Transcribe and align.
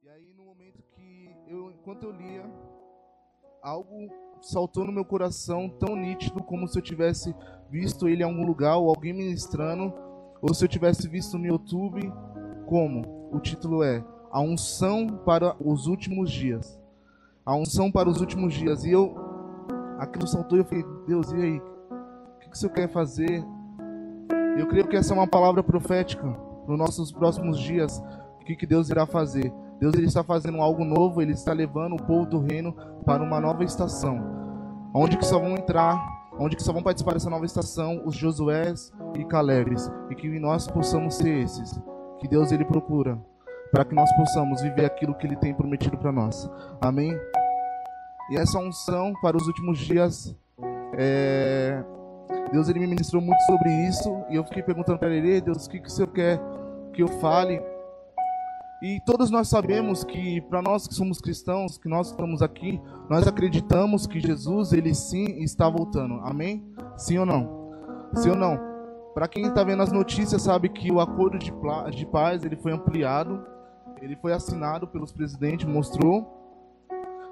E 0.00 0.08
aí 0.08 0.32
no 0.36 0.44
momento 0.44 0.80
que 0.94 1.34
eu, 1.48 1.72
enquanto 1.72 2.04
eu 2.04 2.12
lia, 2.12 2.44
algo 3.60 4.08
saltou 4.40 4.84
no 4.84 4.92
meu 4.92 5.04
coração 5.04 5.68
tão 5.68 5.96
nítido 5.96 6.40
como 6.40 6.68
se 6.68 6.78
eu 6.78 6.82
tivesse 6.82 7.34
visto 7.68 8.08
ele 8.08 8.22
em 8.22 8.24
algum 8.24 8.46
lugar 8.46 8.76
ou 8.76 8.88
alguém 8.88 9.12
ministrando, 9.12 9.92
ou 10.40 10.54
se 10.54 10.64
eu 10.64 10.68
tivesse 10.68 11.08
visto 11.08 11.36
no 11.36 11.46
YouTube, 11.46 12.00
como 12.66 13.28
o 13.32 13.40
título 13.40 13.82
é 13.82 14.04
A 14.30 14.40
unção 14.40 15.18
para 15.24 15.56
os 15.60 15.88
últimos 15.88 16.30
dias. 16.30 16.80
A 17.44 17.56
unção 17.56 17.90
para 17.90 18.08
os 18.08 18.20
últimos 18.20 18.54
dias. 18.54 18.84
E 18.84 18.92
eu 18.92 19.16
aquilo 19.98 20.28
saltou 20.28 20.58
e 20.58 20.60
eu 20.60 20.64
falei, 20.64 20.84
Deus, 21.08 21.32
e 21.32 21.36
aí? 21.36 21.58
O 21.58 22.38
que, 22.38 22.48
que 22.48 22.54
o 22.54 22.56
Senhor 22.56 22.72
quer 22.72 22.88
fazer? 22.88 23.44
Eu 24.56 24.68
creio 24.68 24.86
que 24.86 24.96
essa 24.96 25.12
é 25.12 25.16
uma 25.16 25.26
palavra 25.26 25.62
profética 25.62 26.22
para 26.22 26.72
os 26.72 26.78
nossos 26.78 27.10
próximos 27.10 27.58
dias. 27.58 28.00
O 28.40 28.44
que, 28.44 28.54
que 28.54 28.66
Deus 28.66 28.90
irá 28.90 29.04
fazer? 29.04 29.52
Deus 29.80 29.94
ele 29.94 30.06
está 30.06 30.24
fazendo 30.24 30.60
algo 30.60 30.84
novo, 30.84 31.22
ele 31.22 31.32
está 31.32 31.52
levando 31.52 31.94
o 31.94 32.02
povo 32.02 32.26
do 32.26 32.40
reino 32.40 32.74
para 33.04 33.22
uma 33.22 33.40
nova 33.40 33.64
estação. 33.64 34.18
Onde 34.92 35.16
que 35.16 35.24
só 35.24 35.38
vão 35.38 35.54
entrar, 35.54 35.96
onde 36.38 36.56
que 36.56 36.62
só 36.62 36.72
vão 36.72 36.82
participar 36.82 37.12
dessa 37.12 37.30
nova 37.30 37.44
estação 37.44 38.02
os 38.04 38.16
Josués 38.16 38.92
e 39.16 39.24
Calebes, 39.24 39.90
e 40.10 40.14
que 40.14 40.28
nós 40.40 40.66
possamos 40.66 41.14
ser 41.14 41.42
esses 41.42 41.80
que 42.18 42.26
Deus 42.26 42.50
ele 42.50 42.64
procura, 42.64 43.18
para 43.70 43.84
que 43.84 43.94
nós 43.94 44.10
possamos 44.16 44.62
viver 44.62 44.84
aquilo 44.84 45.14
que 45.14 45.26
ele 45.26 45.36
tem 45.36 45.54
prometido 45.54 45.96
para 45.96 46.10
nós. 46.10 46.50
Amém. 46.80 47.16
E 48.30 48.36
essa 48.36 48.58
unção 48.58 49.12
para 49.22 49.36
os 49.36 49.46
últimos 49.46 49.78
dias 49.78 50.36
é... 50.98 51.82
Deus 52.52 52.68
ele 52.68 52.80
me 52.80 52.86
ministrou 52.86 53.22
muito 53.22 53.40
sobre 53.42 53.70
isso 53.88 54.24
e 54.30 54.36
eu 54.36 54.44
fiquei 54.44 54.62
perguntando 54.62 54.98
para 54.98 55.10
ele, 55.10 55.40
Deus, 55.40 55.66
o 55.66 55.70
que, 55.70 55.80
que 55.80 55.88
o 55.88 55.90
Senhor 55.90 56.08
quer 56.08 56.40
que 56.92 57.02
eu 57.02 57.08
fale? 57.20 57.62
E 58.80 59.00
todos 59.04 59.28
nós 59.28 59.48
sabemos 59.48 60.04
que 60.04 60.40
para 60.42 60.62
nós 60.62 60.86
que 60.86 60.94
somos 60.94 61.20
cristãos, 61.20 61.76
que 61.76 61.88
nós 61.88 62.10
estamos 62.10 62.40
aqui, 62.42 62.80
nós 63.10 63.26
acreditamos 63.26 64.06
que 64.06 64.20
Jesus 64.20 64.72
ele 64.72 64.94
sim 64.94 65.42
está 65.42 65.68
voltando. 65.68 66.20
Amém? 66.22 66.64
Sim 66.96 67.18
ou 67.18 67.26
não? 67.26 67.72
Sim 68.14 68.30
ou 68.30 68.36
não? 68.36 68.56
Para 69.14 69.26
quem 69.26 69.46
está 69.46 69.64
vendo 69.64 69.82
as 69.82 69.90
notícias 69.90 70.42
sabe 70.42 70.68
que 70.68 70.92
o 70.92 71.00
acordo 71.00 71.38
de, 71.38 71.52
de 71.96 72.06
paz 72.06 72.44
ele 72.44 72.54
foi 72.54 72.70
ampliado, 72.70 73.44
ele 74.00 74.14
foi 74.14 74.32
assinado 74.32 74.86
pelos 74.86 75.10
presidentes, 75.10 75.66
mostrou. 75.66 76.36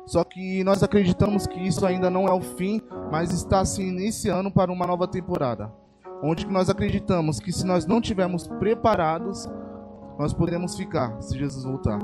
Só 0.05 0.25
que 0.25 0.65
nós 0.65 0.83
acreditamos 0.83 1.47
que 1.47 1.61
isso 1.61 1.87
ainda 1.87 2.11
não 2.11 2.27
é 2.27 2.33
o 2.33 2.41
fim, 2.41 2.83
mas 3.11 3.33
está 3.33 3.65
se 3.65 3.83
iniciando 3.83 4.51
para 4.51 4.73
uma 4.73 4.87
nova 4.87 5.07
temporada. 5.07 5.73
Onde 6.25 6.45
nós 6.47 6.69
acreditamos 6.69 7.39
que 7.39 7.53
se 7.53 7.65
nós 7.65 7.87
não 7.87 8.01
tivermos 8.01 8.49
preparados, 8.49 9.49
nós 10.19 10.33
podemos 10.33 10.77
ficar 10.77 11.21
se 11.21 11.39
Jesus 11.39 11.65
voltar. 11.65 11.99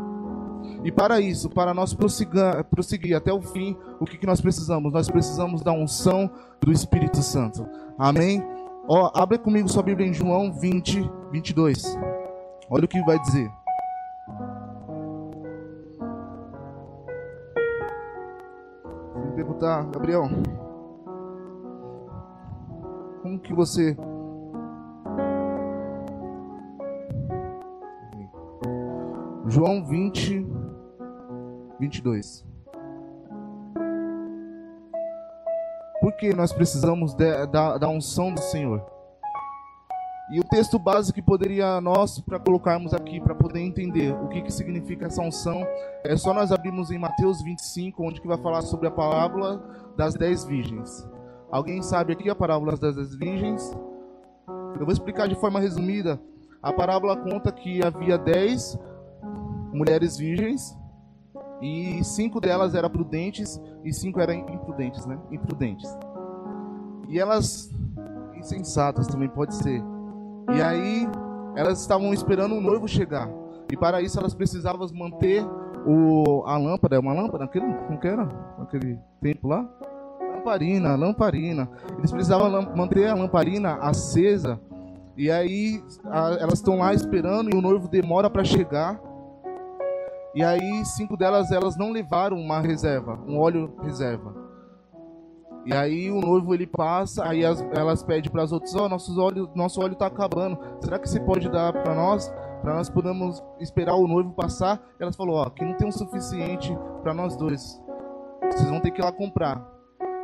E 0.85 0.91
para 0.91 1.21
isso, 1.21 1.49
para 1.49 1.75
nós 1.75 1.95
prosseguir, 1.95 3.17
até 3.17 3.33
o 3.33 3.41
fim, 3.41 3.77
o 4.01 4.05
que, 4.05 4.19
que 4.19 4.27
nós 4.27 4.41
precisamos? 4.41 4.93
Nós 4.93 5.09
precisamos 5.09 5.63
da 5.63 5.73
unção 5.73 6.31
do 6.61 6.73
Espírito 6.73 7.23
Santo. 7.23 7.67
Amém? 7.99 8.43
Ó, 8.89 9.11
abre 9.15 9.39
comigo 9.39 9.69
sua 9.69 9.83
Bíblia 9.83 10.09
em 10.09 10.13
João 10.13 10.53
20, 10.53 11.09
22. 11.31 11.97
Olha 12.69 12.85
o 12.85 12.89
que 12.89 13.01
vai 13.03 13.19
dizer. 13.21 13.51
Me 19.25 19.33
perguntar, 19.37 19.85
Gabriel, 19.87 20.29
como 23.23 23.39
que 23.39 23.55
você 23.55 23.97
João 29.53 29.85
20, 29.85 30.47
22. 31.79 32.43
Por 36.01 36.17
que 36.17 36.33
nós 36.33 36.55
precisamos 36.55 37.13
de, 37.13 37.47
da, 37.49 37.77
da 37.77 37.87
unção 37.87 38.33
do 38.33 38.41
Senhor? 38.41 38.83
E 40.33 40.41
o 40.41 40.45
texto 40.45 40.79
básico 40.79 41.17
que 41.17 41.21
poderia 41.21 41.83
nós 41.83 42.19
para 42.19 42.39
colocarmos 42.39 42.95
aqui 42.95 43.21
para 43.21 43.35
poder 43.35 43.61
entender 43.61 44.15
o 44.15 44.29
que, 44.29 44.41
que 44.41 44.51
significa 44.51 45.05
essa 45.05 45.21
unção 45.21 45.67
é 46.03 46.17
só 46.17 46.33
nós 46.33 46.51
abrirmos 46.51 46.91
em 46.91 46.99
Mateus 46.99 47.43
25, 47.43 48.03
onde 48.03 48.23
que 48.23 48.27
vai 48.27 48.39
falar 48.39 48.63
sobre 48.63 48.89
a 48.89 48.91
parábola 48.91 49.63
das 49.99 50.15
dez 50.15 50.47
virgens. 50.47 51.07
Alguém 51.51 51.83
sabe 51.83 52.15
aqui 52.15 52.31
a 52.31 52.35
parábola 52.35 52.75
das 52.75 52.97
dez 52.97 53.15
virgens? 53.15 53.77
Eu 54.81 54.87
vou 54.87 54.93
explicar 54.95 55.29
de 55.29 55.35
forma 55.35 55.61
resumida. 55.61 56.19
A 56.63 56.73
parábola 56.73 57.19
conta 57.19 57.53
que 57.53 57.85
havia 57.85 58.17
dez 58.17 58.79
mulheres 59.73 60.17
virgens 60.17 60.77
e 61.61 62.03
cinco 62.05 62.41
delas 62.41 62.75
eram 62.75 62.91
prudentes 62.91 63.61
e 63.85 63.93
cinco 63.93 64.21
eram 64.21 64.35
imprudentes, 64.35 65.07
né? 65.07 65.19
Imprudentes. 65.31 65.97
E 67.09 67.19
elas 67.19 67.73
insensatas 68.37 69.07
também 69.07 69.29
pode 69.29 69.55
ser. 69.55 69.83
E 70.55 70.61
aí 70.61 71.09
elas 71.55 71.81
estavam 71.81 72.13
esperando 72.13 72.55
o 72.55 72.61
noivo 72.61 72.89
chegar. 72.89 73.29
E 73.71 73.77
para 73.77 74.03
isso 74.03 74.19
elas 74.19 74.35
precisavam 74.35 74.87
manter 74.93 75.45
o, 75.87 76.45
a 76.47 76.57
lâmpada, 76.57 76.97
é 76.97 76.99
uma 76.99 77.13
lâmpada, 77.13 77.45
aquele, 77.45 77.67
não 77.67 77.97
que 77.97 78.07
era? 78.07 78.29
Aquele 78.59 78.99
tempo 79.21 79.49
lá? 79.49 79.69
Lamparina, 80.35 80.97
lamparina. 80.97 81.69
Eles 81.99 82.11
precisavam 82.11 82.51
manter 82.77 83.09
a 83.09 83.15
lamparina 83.15 83.75
acesa. 83.77 84.61
E 85.17 85.31
aí 85.31 85.83
a, 86.07 86.37
elas 86.41 86.55
estão 86.55 86.79
lá 86.79 86.93
esperando 86.93 87.55
e 87.55 87.57
o 87.57 87.63
noivo 87.63 87.89
demora 87.89 88.29
para 88.29 88.45
chegar. 88.45 89.01
E 90.35 90.43
aí 90.43 90.85
cinco 90.85 91.17
delas 91.17 91.53
elas 91.53 91.77
não 91.77 91.91
levaram 91.91 92.39
uma 92.39 92.61
reserva, 92.61 93.21
um 93.27 93.39
óleo 93.39 93.75
reserva. 93.83 94.35
E 95.65 95.73
aí 95.73 96.11
o 96.11 96.21
noivo 96.21 96.55
ele 96.55 96.67
passa, 96.67 97.25
aí 97.25 97.45
as, 97.45 97.61
elas 97.73 98.03
pedem 98.03 98.31
para 98.31 98.43
as 98.43 98.51
outras, 98.51 98.75
ó, 98.75 98.87
oh, 98.87 98.89
nosso 98.89 99.81
óleo, 99.81 99.93
está 99.93 100.07
acabando. 100.07 100.59
Será 100.81 100.99
que 100.99 101.09
você 101.09 101.21
pode 101.21 101.49
dar 101.49 101.73
para 101.73 101.95
nós, 101.95 102.33
para 102.61 102.75
nós 102.75 102.91
podermos 102.91 103.43
esperar 103.61 103.95
o 103.95 104.09
noivo 104.09 104.33
passar? 104.33 104.83
Elas 104.99 105.15
falou, 105.15 105.37
ó, 105.37 105.47
oh, 105.47 105.51
que 105.51 105.65
não 105.65 105.77
tem 105.77 105.89
o 105.89 105.93
suficiente 105.93 106.77
para 107.03 107.15
nós 107.15 107.37
dois. 107.37 107.81
Vocês 108.51 108.69
vão 108.69 108.81
ter 108.81 108.91
que 108.91 109.01
ir 109.01 109.05
lá 109.05 109.13
comprar. 109.13 109.65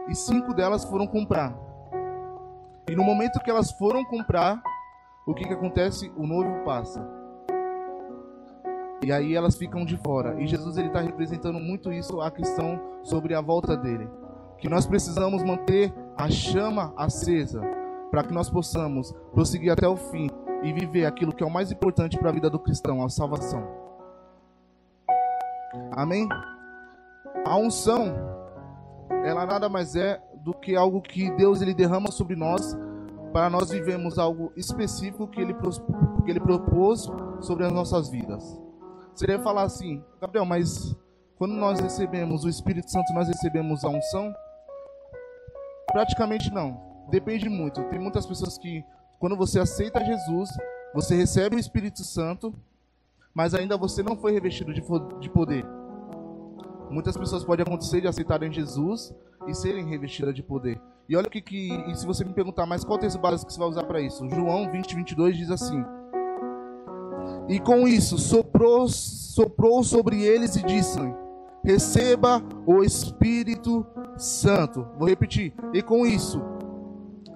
E 0.09 0.15
cinco 0.15 0.53
delas 0.53 0.85
foram 0.85 1.07
comprar. 1.07 1.57
E 2.91 2.97
no 2.97 3.05
momento 3.05 3.39
que 3.41 3.51
elas 3.51 3.71
foram 3.73 4.05
comprar, 4.07 4.61
o 5.27 5.35
que 5.35 5.45
que 5.45 5.53
acontece? 5.53 6.11
O 6.17 6.27
noivo 6.27 6.65
passa. 6.65 7.18
E 9.05 9.13
aí 9.13 9.35
elas 9.35 9.57
ficam 9.57 9.85
de 9.85 9.97
fora. 9.97 10.41
E 10.41 10.47
Jesus 10.47 10.77
ele 10.77 10.89
está 10.89 11.01
representando 11.01 11.61
muito 11.61 11.93
isso, 11.93 12.21
a 12.21 12.31
questão 12.31 12.81
sobre 13.03 13.35
a 13.35 13.41
volta 13.41 13.77
dele. 13.77 14.09
Que 14.59 14.69
nós 14.69 14.87
precisamos 14.87 15.43
manter 15.43 15.95
a 16.17 16.29
chama 16.29 16.93
acesa 16.97 17.61
para 18.11 18.25
que 18.25 18.33
nós 18.33 18.51
possamos 18.51 19.13
prosseguir 19.33 19.73
até 19.73 19.87
o 19.87 19.97
fim 19.97 20.29
e 20.63 20.73
viver 20.73 21.07
aquilo 21.07 21.33
que 21.33 21.45
é 21.45 21.47
o 21.47 21.51
mais 21.51 21.71
importante 21.71 22.19
para 22.19 22.31
a 22.31 22.33
vida 22.33 22.51
do 22.51 22.59
cristão, 22.59 23.05
a 23.05 23.09
salvação. 23.09 23.65
Amém? 25.93 26.29
A 27.45 27.57
unção, 27.57 28.15
ela 29.25 29.47
nada 29.47 29.69
mais 29.69 29.95
é 29.95 30.21
do 30.43 30.53
que 30.53 30.75
algo 30.75 31.01
que 31.01 31.31
Deus 31.33 31.63
ele 31.63 31.75
derrama 31.75 32.11
sobre 32.11 32.35
nós 32.35 32.77
para 33.33 33.51
nós 33.51 33.71
vivemos 33.71 34.19
algo 34.19 34.53
específico 34.57 35.29
que 35.29 35.41
ele, 35.41 35.55
que 36.25 36.31
ele 36.31 36.41
propôs 36.41 37.09
sobre 37.41 37.65
as 37.65 37.73
nossas 37.73 38.09
vidas. 38.09 38.59
Seria 39.19 39.37
falar 39.41 39.63
assim, 39.63 40.01
Gabriel, 40.21 40.45
mas 40.45 40.97
quando 41.37 41.53
nós 41.53 41.81
recebemos 41.81 42.45
o 42.45 42.49
Espírito 42.49 42.89
Santo, 42.89 43.13
nós 43.13 43.27
recebemos 43.27 43.85
a 43.85 43.89
unção? 43.89 44.33
Praticamente 45.91 46.55
não. 46.55 46.81
Depende 47.11 47.49
muito. 47.49 47.83
Tem 47.87 47.99
muitas 47.99 48.25
pessoas 48.25 48.57
que, 48.57 48.85
quando 49.19 49.37
você 49.37 49.59
aceita 49.59 50.05
Jesus, 50.05 50.51
você 50.95 51.17
recebe 51.17 51.57
o 51.57 51.59
Espírito 51.59 52.05
Santo, 52.05 52.55
mas 53.35 53.55
ainda 53.55 53.77
você 53.77 54.05
não 54.05 54.17
foi 54.17 54.31
revestido 54.31 54.73
de 54.73 55.29
poder. 55.31 55.67
Muitas 56.89 57.17
pessoas 57.17 57.43
podem 57.43 57.65
acontecer 57.67 58.01
de 58.01 58.07
aceitarem 58.07 58.53
Jesus 58.53 59.13
e 59.49 59.53
serem 59.53 59.85
revestidas 59.85 60.33
de 60.33 60.45
poder. 60.45 60.81
E 61.09 61.17
olha 61.17 61.27
o 61.27 61.31
que, 61.31 61.41
que 61.41 61.93
se 61.97 62.07
você 62.07 62.25
me 62.25 62.33
perguntar, 62.33 62.67
mas 62.67 62.85
qual 62.85 63.01
texto 63.01 63.19
básico 63.19 63.49
que 63.49 63.53
você 63.53 63.59
vai 63.59 63.69
usar 63.69 63.83
para 63.83 64.01
isso? 64.01 64.31
João 64.31 64.71
20, 64.71 64.95
22 64.95 65.37
diz 65.37 65.51
assim: 65.51 65.85
e 67.49 67.59
com 67.59 67.89
isso 67.89 68.19
soprou, 68.19 68.89
soprou 68.89 69.83
sobre 69.83 70.23
eles 70.23 70.57
e 70.57 70.63
disse: 70.63 70.99
Receba 71.65 72.43
o 72.67 72.83
Espírito 72.83 73.87
Santo. 74.17 74.87
Vou 74.99 75.09
repetir. 75.09 75.55
E 75.73 75.83
com 75.83 76.07
isso 76.07 76.41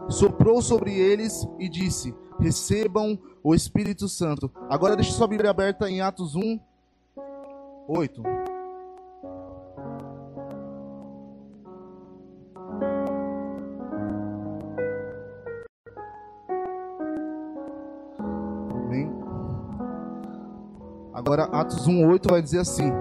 soprou 0.08 0.60
sobre 0.60 0.94
eles 0.94 1.46
e 1.58 1.68
disse: 1.68 2.14
Recebam 2.38 3.18
o 3.42 3.54
Espírito 3.54 4.08
Santo. 4.08 4.50
Agora 4.68 4.96
deixe 4.96 5.12
sua 5.12 5.26
Bíblia 5.26 5.50
aberta 5.50 5.88
em 5.90 6.00
Atos 6.00 6.34
1, 6.34 6.60
8. 7.88 8.22
Agora, 21.24 21.44
Atos 21.44 21.86
1,8 21.86 22.28
vai 22.28 22.42
dizer 22.42 22.58
assim: 22.58 22.92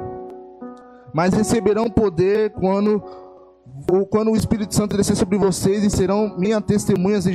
Mas 1.11 1.33
receberão 1.33 1.89
poder 1.89 2.51
quando, 2.51 3.01
quando 4.11 4.31
o 4.31 4.35
Espírito 4.35 4.75
Santo 4.75 4.95
descer 4.95 5.15
sobre 5.15 5.39
vocês 5.39 5.83
e 5.83 5.89
serão 5.89 6.37
minhas 6.37 6.61
testemunhas 6.61 7.25
em 7.25 7.33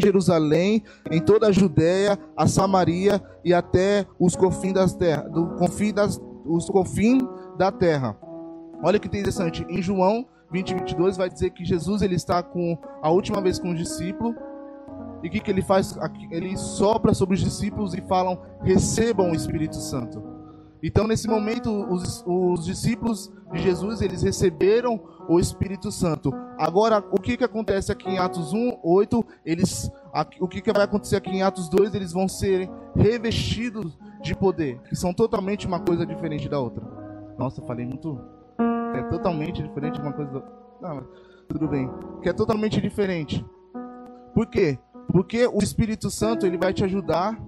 Jerusalém, 0.00 0.82
em 1.12 1.20
toda 1.20 1.46
a 1.46 1.52
Judéia, 1.52 2.18
a 2.36 2.48
Samaria 2.48 3.22
e 3.44 3.54
até 3.54 4.04
os 4.18 4.34
confins 4.34 4.72
das 4.72 4.94
terras, 4.94 5.30
do 5.30 5.56
das, 5.94 6.20
os 6.44 6.68
confins 6.68 7.22
da 7.56 7.70
terra. 7.70 8.18
Olha 8.82 8.98
que 8.98 9.06
interessante, 9.06 9.64
em 9.68 9.80
João 9.80 10.26
20, 10.50 10.74
22 10.74 11.16
vai 11.16 11.30
dizer 11.30 11.50
que 11.50 11.64
Jesus 11.64 12.02
ele 12.02 12.16
está 12.16 12.42
com 12.42 12.76
a 13.00 13.10
última 13.10 13.40
vez 13.40 13.60
com 13.60 13.70
os 13.70 13.78
discípulos 13.78 14.34
e 15.26 15.28
o 15.28 15.32
que, 15.32 15.40
que 15.40 15.50
ele 15.50 15.60
faz? 15.60 15.98
Ele 16.30 16.56
sopra 16.56 17.12
sobre 17.12 17.34
os 17.34 17.40
discípulos 17.40 17.94
e 17.94 18.00
falam: 18.02 18.40
recebam 18.62 19.32
o 19.32 19.34
Espírito 19.34 19.74
Santo. 19.74 20.22
Então, 20.80 21.08
nesse 21.08 21.26
momento, 21.26 21.68
os, 21.92 22.22
os 22.24 22.64
discípulos 22.64 23.32
de 23.52 23.58
Jesus 23.58 24.00
eles 24.02 24.22
receberam 24.22 25.00
o 25.28 25.40
Espírito 25.40 25.90
Santo. 25.90 26.32
Agora, 26.56 27.04
o 27.10 27.20
que, 27.20 27.36
que 27.36 27.42
acontece 27.42 27.90
aqui 27.90 28.08
em 28.08 28.18
Atos 28.18 28.52
1, 28.52 28.78
8? 28.84 29.24
Eles, 29.44 29.90
o 30.38 30.46
que, 30.46 30.60
que 30.60 30.72
vai 30.72 30.84
acontecer 30.84 31.16
aqui 31.16 31.30
em 31.30 31.42
Atos 31.42 31.68
2? 31.68 31.92
Eles 31.92 32.12
vão 32.12 32.28
ser 32.28 32.70
revestidos 32.94 33.98
de 34.22 34.32
poder, 34.32 34.80
que 34.82 34.94
são 34.94 35.12
totalmente 35.12 35.66
uma 35.66 35.80
coisa 35.80 36.06
diferente 36.06 36.48
da 36.48 36.60
outra. 36.60 36.86
Nossa, 37.36 37.60
falei 37.62 37.84
muito. 37.84 38.20
É 38.94 39.02
totalmente 39.10 39.60
diferente 39.60 40.00
uma 40.00 40.12
coisa 40.12 40.30
da 40.30 40.88
Não, 40.88 41.04
tudo 41.48 41.66
bem. 41.66 41.90
Que 42.22 42.28
é 42.28 42.32
totalmente 42.32 42.80
diferente. 42.80 43.44
Por 44.36 44.46
quê? 44.46 44.78
Porque 45.12 45.46
o 45.46 45.58
Espírito 45.58 46.10
Santo 46.10 46.46
ele 46.46 46.58
vai 46.58 46.72
te 46.72 46.84
ajudar 46.84 47.38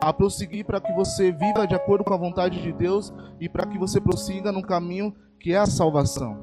a 0.00 0.12
prosseguir 0.12 0.64
para 0.64 0.80
que 0.80 0.92
você 0.92 1.30
viva 1.30 1.66
de 1.66 1.74
acordo 1.74 2.04
com 2.04 2.12
a 2.12 2.16
vontade 2.16 2.60
de 2.60 2.72
Deus 2.72 3.12
e 3.40 3.48
para 3.48 3.66
que 3.66 3.78
você 3.78 4.00
prossiga 4.00 4.50
no 4.50 4.62
caminho 4.62 5.14
que 5.38 5.52
é 5.52 5.58
a 5.58 5.66
salvação. 5.66 6.36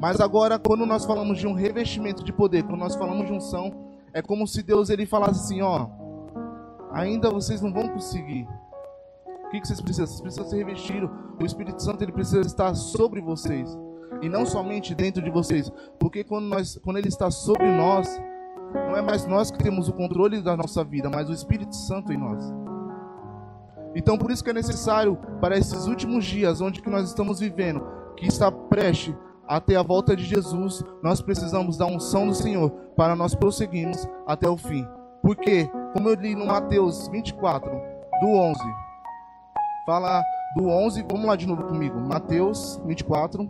Mas 0.00 0.20
agora, 0.20 0.58
quando 0.58 0.86
nós 0.86 1.04
falamos 1.04 1.38
de 1.38 1.46
um 1.46 1.54
revestimento 1.54 2.22
de 2.22 2.32
poder, 2.32 2.62
quando 2.62 2.78
nós 2.78 2.94
falamos 2.94 3.26
de 3.26 3.32
unção, 3.32 3.72
é 4.12 4.22
como 4.22 4.46
se 4.46 4.62
Deus 4.62 4.90
ele 4.90 5.06
falasse 5.06 5.40
assim, 5.40 5.62
ó, 5.62 5.88
ainda 6.92 7.30
vocês 7.30 7.60
não 7.60 7.72
vão 7.72 7.88
conseguir. 7.88 8.46
O 9.44 9.50
que, 9.50 9.60
que 9.60 9.66
vocês 9.66 9.80
precisam? 9.80 10.06
Vocês 10.06 10.20
precisam 10.20 10.48
ser 10.48 10.56
revestidos. 10.58 11.10
O 11.40 11.44
Espírito 11.44 11.82
Santo 11.82 12.02
ele 12.02 12.12
precisa 12.12 12.40
estar 12.40 12.74
sobre 12.74 13.20
vocês 13.20 13.76
e 14.22 14.28
não 14.28 14.46
somente 14.46 14.94
dentro 14.94 15.22
de 15.22 15.30
vocês, 15.30 15.70
porque 15.98 16.24
quando 16.24 16.46
nós, 16.46 16.78
quando 16.82 16.96
ele 16.98 17.08
está 17.08 17.30
sobre 17.30 17.66
nós, 17.66 18.20
não 18.88 18.96
é 18.96 19.02
mais 19.02 19.26
nós 19.26 19.50
que 19.50 19.58
temos 19.58 19.88
o 19.88 19.92
controle 19.92 20.42
da 20.42 20.56
nossa 20.56 20.84
vida, 20.84 21.10
mas 21.10 21.28
o 21.28 21.32
Espírito 21.32 21.74
Santo 21.74 22.12
em 22.12 22.16
nós. 22.16 22.42
Então, 23.94 24.18
por 24.18 24.30
isso 24.30 24.44
que 24.44 24.50
é 24.50 24.52
necessário 24.52 25.16
para 25.40 25.56
esses 25.56 25.86
últimos 25.86 26.24
dias, 26.24 26.60
onde 26.60 26.82
que 26.82 26.90
nós 26.90 27.08
estamos 27.08 27.40
vivendo, 27.40 27.82
que 28.16 28.26
está 28.26 28.52
prestes 28.52 29.14
até 29.48 29.76
a 29.76 29.82
volta 29.82 30.14
de 30.14 30.24
Jesus, 30.24 30.84
nós 31.02 31.22
precisamos 31.22 31.78
da 31.78 31.86
unção 31.86 32.26
do 32.26 32.34
Senhor 32.34 32.70
para 32.96 33.16
nós 33.16 33.34
prosseguirmos 33.34 34.06
até 34.26 34.48
o 34.48 34.56
fim. 34.56 34.86
Porque, 35.22 35.68
como 35.92 36.08
eu 36.08 36.14
li 36.14 36.34
no 36.34 36.46
Mateus 36.46 37.08
24, 37.08 37.70
do 38.20 38.28
11, 38.28 38.60
fala 39.86 40.22
do 40.56 40.68
11, 40.68 41.04
vamos 41.10 41.26
lá 41.26 41.36
de 41.36 41.46
novo 41.46 41.64
comigo. 41.64 41.98
Mateus 41.98 42.80
24, 42.84 43.48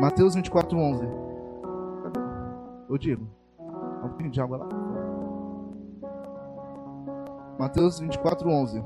Mateus 0.00 0.36
24, 0.36 0.78
11. 0.78 1.08
Ô 2.88 2.96
Diego, 2.96 3.26
dá 3.58 4.06
um 4.06 4.08
pouquinho 4.08 4.30
de 4.30 4.40
água 4.40 4.58
lá. 4.58 4.68
Mateus 7.58 7.98
24, 7.98 8.48
11. 8.48 8.84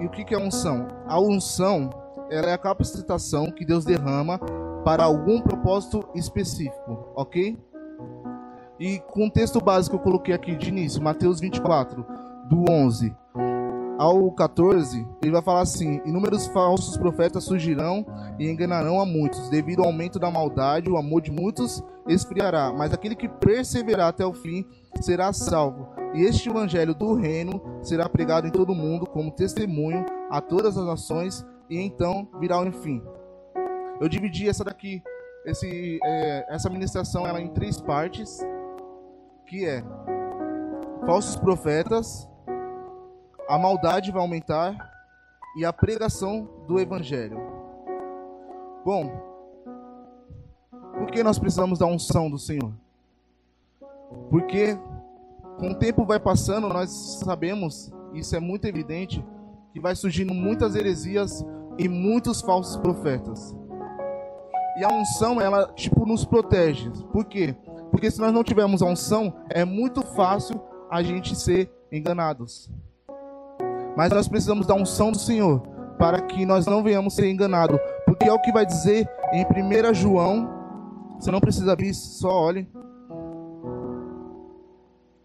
E 0.00 0.06
o 0.06 0.10
que 0.10 0.34
é 0.34 0.38
unção? 0.38 0.86
A 1.06 1.18
unção 1.18 1.88
ela 2.30 2.50
é 2.50 2.52
a 2.52 2.58
capacitação 2.58 3.50
que 3.50 3.64
Deus 3.64 3.86
derrama 3.86 4.38
para 4.84 5.02
algum 5.02 5.40
propósito 5.40 6.06
específico, 6.14 7.08
ok? 7.16 7.58
E 8.78 8.98
com 8.98 9.28
o 9.28 9.30
texto 9.30 9.62
básico 9.62 9.96
que 9.96 10.02
eu 10.02 10.04
coloquei 10.04 10.34
aqui 10.34 10.54
de 10.56 10.68
início, 10.68 11.02
Mateus 11.02 11.40
24, 11.40 12.04
do 12.50 12.70
11 12.70 13.16
ao 13.98 14.30
14, 14.32 15.06
ele 15.22 15.30
vai 15.30 15.42
falar 15.42 15.60
assim: 15.60 16.00
Inúmeros 16.04 16.46
falsos 16.48 16.96
profetas 16.96 17.44
surgirão 17.44 18.04
e 18.38 18.48
enganarão 18.48 19.00
a 19.00 19.06
muitos. 19.06 19.48
Devido 19.48 19.80
ao 19.80 19.86
aumento 19.86 20.18
da 20.18 20.30
maldade, 20.30 20.90
o 20.90 20.96
amor 20.96 21.22
de 21.22 21.30
muitos 21.30 21.82
esfriará, 22.08 22.72
mas 22.72 22.92
aquele 22.92 23.14
que 23.14 23.28
perseverar 23.28 24.08
até 24.08 24.26
o 24.26 24.32
fim 24.32 24.66
será 25.00 25.32
salvo. 25.32 25.88
E 26.14 26.22
este 26.22 26.48
evangelho 26.48 26.94
do 26.94 27.14
reino 27.14 27.60
será 27.82 28.08
pregado 28.08 28.46
em 28.46 28.50
todo 28.50 28.70
o 28.70 28.74
mundo 28.74 29.06
como 29.06 29.30
testemunho 29.30 30.04
a 30.30 30.40
todas 30.40 30.76
as 30.76 30.86
nações, 30.86 31.44
e 31.70 31.78
então 31.78 32.28
virá 32.40 32.60
o 32.60 32.72
fim. 32.72 33.02
Eu 34.00 34.08
dividi 34.08 34.48
essa 34.48 34.64
daqui, 34.64 35.02
esse, 35.46 35.98
é, 36.04 36.54
essa 36.54 36.68
ministração 36.68 37.26
ela 37.26 37.40
em 37.40 37.48
três 37.48 37.80
partes, 37.80 38.40
que 39.46 39.64
é 39.64 39.84
falsos 41.06 41.36
profetas 41.36 42.28
a 43.48 43.58
maldade 43.58 44.10
vai 44.10 44.20
aumentar 44.20 44.76
e 45.56 45.64
a 45.64 45.72
pregação 45.72 46.48
do 46.66 46.80
evangelho. 46.80 47.38
Bom, 48.84 49.10
por 50.98 51.10
que 51.10 51.22
nós 51.22 51.38
precisamos 51.38 51.78
da 51.78 51.86
unção 51.86 52.30
do 52.30 52.38
Senhor? 52.38 52.72
Porque 54.30 54.78
com 55.58 55.70
o 55.70 55.74
tempo 55.74 56.04
vai 56.04 56.18
passando, 56.18 56.68
nós 56.68 56.90
sabemos, 57.24 57.92
isso 58.12 58.34
é 58.34 58.40
muito 58.40 58.66
evidente, 58.66 59.24
que 59.72 59.80
vai 59.80 59.94
surgindo 59.94 60.34
muitas 60.34 60.74
heresias 60.74 61.44
e 61.78 61.88
muitos 61.88 62.40
falsos 62.40 62.76
profetas. 62.76 63.56
E 64.76 64.84
a 64.84 64.88
unção, 64.88 65.40
ela 65.40 65.72
tipo 65.74 66.04
nos 66.04 66.24
protege. 66.24 66.90
Por 67.12 67.24
quê? 67.24 67.54
Porque 67.90 68.10
se 68.10 68.20
nós 68.20 68.32
não 68.32 68.42
tivermos 68.42 68.82
a 68.82 68.86
unção, 68.86 69.32
é 69.48 69.64
muito 69.64 70.02
fácil 70.02 70.60
a 70.90 71.02
gente 71.02 71.36
ser 71.36 71.70
enganados. 71.92 72.70
Mas 73.96 74.10
nós 74.10 74.28
precisamos 74.28 74.66
da 74.66 74.74
unção 74.74 75.12
do 75.12 75.18
Senhor 75.18 75.60
para 75.98 76.20
que 76.20 76.44
nós 76.44 76.66
não 76.66 76.82
venhamos 76.82 77.14
ser 77.14 77.30
enganados. 77.30 77.78
Porque 78.04 78.28
é 78.28 78.32
o 78.32 78.40
que 78.40 78.52
vai 78.52 78.66
dizer 78.66 79.08
em 79.32 79.44
1 79.44 79.94
João. 79.94 80.48
Você 81.18 81.30
não 81.30 81.40
precisa 81.40 81.72
abrir, 81.72 81.94
só 81.94 82.28
olhe. 82.28 82.68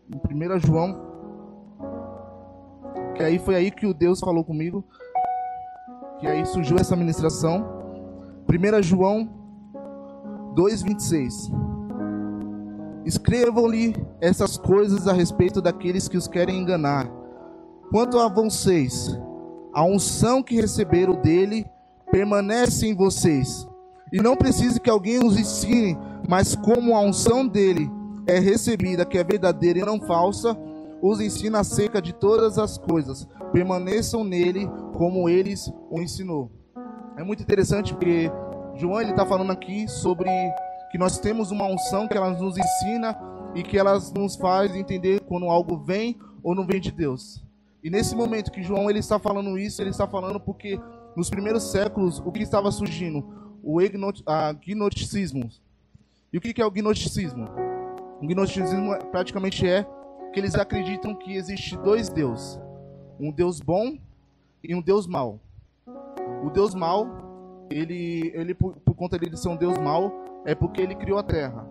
Em 0.10 0.56
1 0.56 0.60
João. 0.60 1.10
Que 3.16 3.24
aí 3.24 3.40
foi 3.40 3.56
aí 3.56 3.72
que 3.72 3.86
o 3.86 3.94
Deus 3.94 4.20
falou 4.20 4.44
comigo. 4.44 4.84
Que 6.20 6.28
aí 6.28 6.46
surgiu 6.46 6.78
essa 6.78 6.96
ministração. 6.96 7.66
1 8.48 8.84
João 8.84 9.30
2,26. 10.56 11.52
Escrevam-lhe 13.06 13.96
essas 14.22 14.58
coisas 14.58 15.08
a 15.08 15.14
respeito 15.14 15.62
daqueles 15.62 16.08
que 16.08 16.18
os 16.18 16.28
querem 16.28 16.62
enganar 16.62 17.19
Quanto 17.92 18.20
a 18.20 18.28
vocês, 18.28 19.20
a 19.74 19.84
unção 19.84 20.44
que 20.44 20.56
receberam 20.56 21.16
dele 21.16 21.66
permanece 22.12 22.88
em 22.88 22.96
vocês. 22.96 23.68
E 24.14 24.22
não 24.22 24.36
precisa 24.36 24.80
que 24.80 24.90
alguém 24.90 25.26
os 25.26 25.38
ensine, 25.38 25.98
mas 26.28 26.56
como 26.56 26.96
a 26.96 27.02
unção 27.02 27.48
dele 27.48 27.90
é 28.28 28.38
recebida, 28.38 29.06
que 29.06 29.18
é 29.18 29.24
verdadeira 29.24 29.80
e 29.80 29.86
não 29.86 30.00
falsa, 30.00 30.56
os 31.02 31.20
ensina 31.20 31.62
acerca 31.62 32.00
de 32.00 32.14
todas 32.14 32.60
as 32.60 32.78
coisas. 32.78 33.28
Permaneçam 33.52 34.24
nele 34.24 34.70
como 34.96 35.28
eles 35.28 35.72
o 35.90 36.00
ensinou. 36.00 36.52
É 37.18 37.24
muito 37.24 37.42
interessante 37.42 37.94
porque 37.94 38.32
João 38.76 39.02
ele 39.02 39.12
está 39.12 39.26
falando 39.26 39.52
aqui 39.52 39.88
sobre 39.88 40.30
que 40.92 40.98
nós 41.00 41.18
temos 41.18 41.50
uma 41.50 41.66
unção 41.66 42.08
que 42.08 42.16
ela 42.16 42.30
nos 42.30 42.56
ensina 42.56 43.18
e 43.56 43.64
que 43.64 43.80
ela 43.80 44.00
nos 44.16 44.36
faz 44.36 44.76
entender 44.76 45.22
quando 45.22 45.48
algo 45.48 45.76
vem 45.78 46.20
ou 46.44 46.54
não 46.54 46.68
vem 46.68 46.80
de 46.80 46.92
Deus. 46.92 47.49
E 47.84 47.90
nesse 47.90 48.16
momento 48.16 48.52
que 48.52 48.62
João 48.62 48.90
ele 48.90 49.00
está 49.00 49.18
falando 49.18 49.58
isso, 49.58 49.82
ele 49.82 49.90
está 49.90 50.08
falando 50.08 50.40
porque 50.40 50.80
nos 51.16 51.30
primeiros 51.30 51.64
séculos 51.72 52.20
o 52.20 52.32
que 52.32 52.44
estava 52.44 52.72
surgindo? 52.72 53.24
O 53.64 53.78
gnosticismo. 54.66 55.50
E 56.32 56.38
o 56.38 56.42
que 56.42 56.62
é 56.62 56.66
o 56.66 56.72
gnosticismo? 56.72 57.48
O 58.22 58.28
gnosticismo 58.28 58.98
praticamente 59.12 59.68
é 59.68 59.86
que 60.34 60.40
eles 60.40 60.56
acreditam 60.56 61.16
que 61.16 61.36
existe 61.36 61.78
dois 61.78 62.10
deuses, 62.10 62.60
um 63.20 63.32
Deus 63.32 63.60
bom 63.60 63.98
e 64.64 64.76
um 64.76 64.82
Deus 64.82 65.08
mau. 65.08 65.40
O 66.44 66.50
Deus 66.50 66.76
mau, 66.76 67.66
ele, 67.70 68.32
ele 68.36 68.54
por, 68.54 68.76
por 68.76 68.94
conta 68.94 69.18
dele 69.18 69.38
ser 69.38 69.50
um 69.50 69.56
Deus 69.56 69.78
mau, 69.78 70.12
é 70.46 70.54
porque 70.54 70.82
ele 70.82 70.96
criou 70.96 71.18
a 71.18 71.24
Terra 71.24 71.66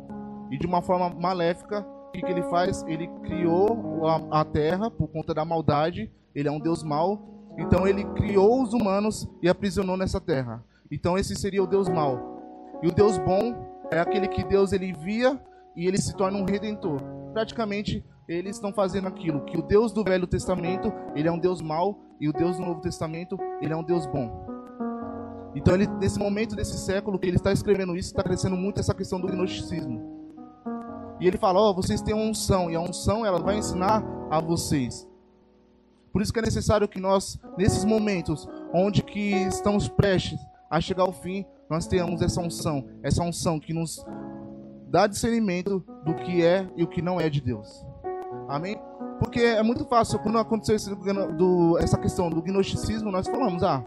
e 0.51 0.59
de 0.59 0.67
uma 0.67 0.83
forma 0.83 1.11
maléfica 1.11 1.87
o 2.09 2.11
que, 2.11 2.23
que 2.23 2.33
ele 2.33 2.43
faz? 2.45 2.83
Ele 2.87 3.07
criou 3.23 4.07
a, 4.07 4.41
a 4.41 4.45
terra 4.45 4.91
por 4.91 5.09
conta 5.09 5.35
da 5.35 5.45
maldade. 5.45 6.11
Ele 6.35 6.49
é 6.49 6.51
um 6.51 6.59
Deus 6.59 6.83
mau. 6.83 7.53
Então 7.59 7.87
ele 7.87 8.05
criou 8.15 8.63
os 8.63 8.73
humanos 8.73 9.29
e 9.43 9.49
aprisionou 9.49 9.97
nessa 9.97 10.21
terra. 10.21 10.65
Então 10.91 11.19
esse 11.19 11.37
seria 11.37 11.63
o 11.63 11.67
Deus 11.67 11.89
mau. 11.89 12.41
E 12.83 12.89
o 12.89 12.93
Deus 12.93 13.19
bom 13.19 13.55
é 13.91 13.99
aquele 13.99 14.29
que 14.29 14.45
Deus 14.45 14.73
ele 14.73 14.93
via 14.93 15.41
e 15.77 15.87
ele 15.87 15.99
se 15.99 16.17
torna 16.17 16.39
um 16.39 16.45
redentor. 16.45 17.01
Praticamente 17.33 18.05
eles 18.29 18.57
estão 18.57 18.73
fazendo 18.73 19.09
aquilo 19.09 19.45
que 19.45 19.59
o 19.59 19.63
Deus 19.63 19.93
do 19.93 20.05
Velho 20.05 20.27
Testamento, 20.27 20.93
ele 21.15 21.29
é 21.29 21.33
um 21.33 21.39
Deus 21.39 21.63
mau 21.63 21.99
e 22.21 22.29
o 22.29 22.33
Deus 22.33 22.57
do 22.57 22.65
Novo 22.65 22.81
Testamento, 22.81 23.39
ele 23.61 23.73
é 23.73 23.77
um 23.77 23.83
Deus 23.83 24.07
bom. 24.07 24.59
Então, 25.55 25.75
ele, 25.75 25.87
nesse 25.87 26.19
momento 26.19 26.55
desse 26.55 26.79
século 26.79 27.19
que 27.19 27.27
ele 27.27 27.37
está 27.37 27.53
escrevendo 27.53 27.97
isso, 27.97 28.11
está 28.11 28.23
crescendo 28.23 28.57
muito 28.57 28.81
essa 28.81 28.95
questão 28.95 29.21
do 29.21 29.27
gnosticismo. 29.27 30.08
E 31.21 31.27
ele 31.27 31.39
fala: 31.39 31.61
Ó, 31.61 31.71
oh, 31.71 31.75
vocês 31.75 32.01
têm 32.01 32.15
uma 32.15 32.25
unção, 32.25 32.71
e 32.71 32.77
a 32.77 32.81
unção 32.81 33.25
ela 33.25 33.39
vai 33.39 33.59
ensinar 33.59 34.05
a 34.31 34.41
vocês. 34.41 35.09
Por 36.13 36.23
isso 36.23 36.33
que 36.33 36.39
é 36.39 36.43
necessário 36.43 36.89
que 36.89 37.01
nós, 37.01 37.39
nesses 37.57 37.85
momentos 37.85 38.49
onde 38.73 39.03
que 39.03 39.31
estamos 39.31 39.89
prestes 39.89 40.39
a 40.71 40.81
chegar 40.81 41.03
ao 41.03 41.13
fim, 41.13 41.45
nós 41.69 41.87
tenhamos 41.87 42.23
essa 42.23 42.41
unção, 42.41 42.89
essa 43.03 43.23
unção 43.23 43.61
que 43.61 43.73
nos 43.73 44.05
dá 44.89 45.07
discernimento 45.07 45.85
do 46.05 46.15
que 46.15 46.43
é 46.45 46.69
e 46.77 46.83
o 46.83 46.87
que 46.87 47.03
não 47.03 47.21
é 47.21 47.29
de 47.29 47.41
Deus. 47.41 47.85
Amém? 48.49 48.81
Porque 49.19 49.41
é 49.41 49.63
muito 49.63 49.85
fácil, 49.85 50.19
quando 50.21 50.39
aconteceu 50.39 50.77
esse, 50.77 50.95
do, 50.95 51.77
essa 51.79 51.99
questão 51.99 52.31
do 52.31 52.41
gnosticismo, 52.41 53.11
nós 53.11 53.27
falamos, 53.27 53.63
ah, 53.63 53.85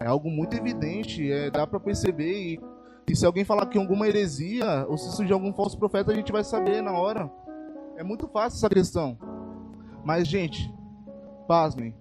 é 0.00 0.06
algo 0.06 0.28
muito 0.28 0.54
evidente, 0.56 1.30
é, 1.30 1.50
dá 1.50 1.66
para 1.66 1.80
perceber. 1.80 2.32
E, 2.32 2.60
e, 3.08 3.16
se 3.16 3.26
alguém 3.26 3.44
falar 3.44 3.66
que 3.66 3.78
alguma 3.78 4.06
heresia, 4.06 4.86
ou 4.88 4.96
se 4.96 5.10
surgir 5.12 5.32
algum 5.32 5.52
falso 5.52 5.76
profeta, 5.76 6.12
a 6.12 6.14
gente 6.14 6.32
vai 6.32 6.44
saber 6.44 6.82
na 6.82 6.92
hora. 6.92 7.30
É 7.96 8.02
muito 8.02 8.28
fácil 8.28 8.58
essa 8.58 8.68
questão. 8.68 9.18
Mas, 10.04 10.26
gente, 10.26 10.72
pasmem. 11.46 11.94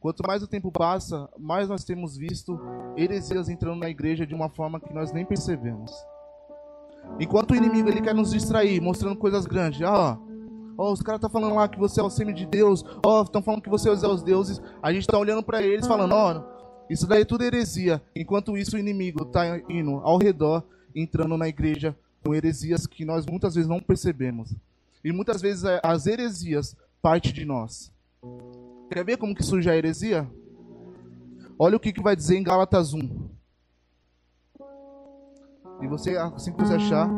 Quanto 0.00 0.26
mais 0.26 0.42
o 0.42 0.46
tempo 0.46 0.70
passa, 0.70 1.30
mais 1.38 1.68
nós 1.68 1.84
temos 1.84 2.16
visto 2.16 2.60
heresias 2.96 3.48
entrando 3.48 3.80
na 3.80 3.88
igreja 3.88 4.26
de 4.26 4.34
uma 4.34 4.50
forma 4.50 4.78
que 4.78 4.92
nós 4.92 5.12
nem 5.12 5.24
percebemos. 5.24 5.90
Enquanto 7.18 7.52
o 7.52 7.56
inimigo 7.56 7.88
ele 7.88 8.02
quer 8.02 8.14
nos 8.14 8.32
distrair, 8.32 8.80
mostrando 8.80 9.16
coisas 9.16 9.46
grandes. 9.46 9.80
Ah, 9.82 10.18
Ó, 10.76 10.92
os 10.92 11.00
caras 11.00 11.18
estão 11.18 11.30
tá 11.30 11.32
falando 11.32 11.54
lá 11.54 11.68
que 11.68 11.78
você 11.78 12.00
é 12.00 12.02
o 12.02 12.10
semi 12.10 12.32
de 12.32 12.46
Deus. 12.46 12.84
Ó, 13.04 13.22
estão 13.22 13.42
falando 13.42 13.62
que 13.62 13.70
você 13.70 13.88
é 13.88 13.92
os 13.92 14.22
deuses. 14.22 14.60
A 14.82 14.92
gente 14.92 15.02
está 15.02 15.18
olhando 15.18 15.42
para 15.42 15.62
eles 15.62 15.86
falando, 15.86 16.12
ó, 16.12 16.42
isso 16.88 17.06
daí 17.06 17.22
é 17.22 17.24
tudo 17.24 17.44
heresia. 17.44 18.02
Enquanto 18.14 18.56
isso, 18.56 18.76
o 18.76 18.78
inimigo 18.78 19.24
está 19.24 19.58
indo 19.68 19.96
ao 20.02 20.18
redor, 20.18 20.64
entrando 20.94 21.36
na 21.36 21.48
igreja 21.48 21.96
com 22.22 22.34
heresias 22.34 22.86
que 22.86 23.04
nós 23.04 23.26
muitas 23.26 23.54
vezes 23.54 23.68
não 23.68 23.80
percebemos. 23.80 24.54
E 25.04 25.12
muitas 25.12 25.42
vezes 25.42 25.64
é, 25.64 25.80
as 25.82 26.06
heresias 26.06 26.76
partem 27.02 27.32
de 27.32 27.44
nós. 27.44 27.92
Quer 28.90 29.04
ver 29.04 29.16
como 29.16 29.34
que 29.34 29.42
surge 29.42 29.68
a 29.68 29.76
heresia? 29.76 30.28
Olha 31.58 31.76
o 31.76 31.80
que, 31.80 31.92
que 31.92 32.02
vai 32.02 32.16
dizer 32.16 32.36
em 32.36 32.42
Gálatas 32.42 32.94
1. 32.94 33.28
E 35.82 35.86
você, 35.86 36.16
assim 36.16 36.52
que 36.52 36.62
você 36.62 36.74
achar, 36.74 37.08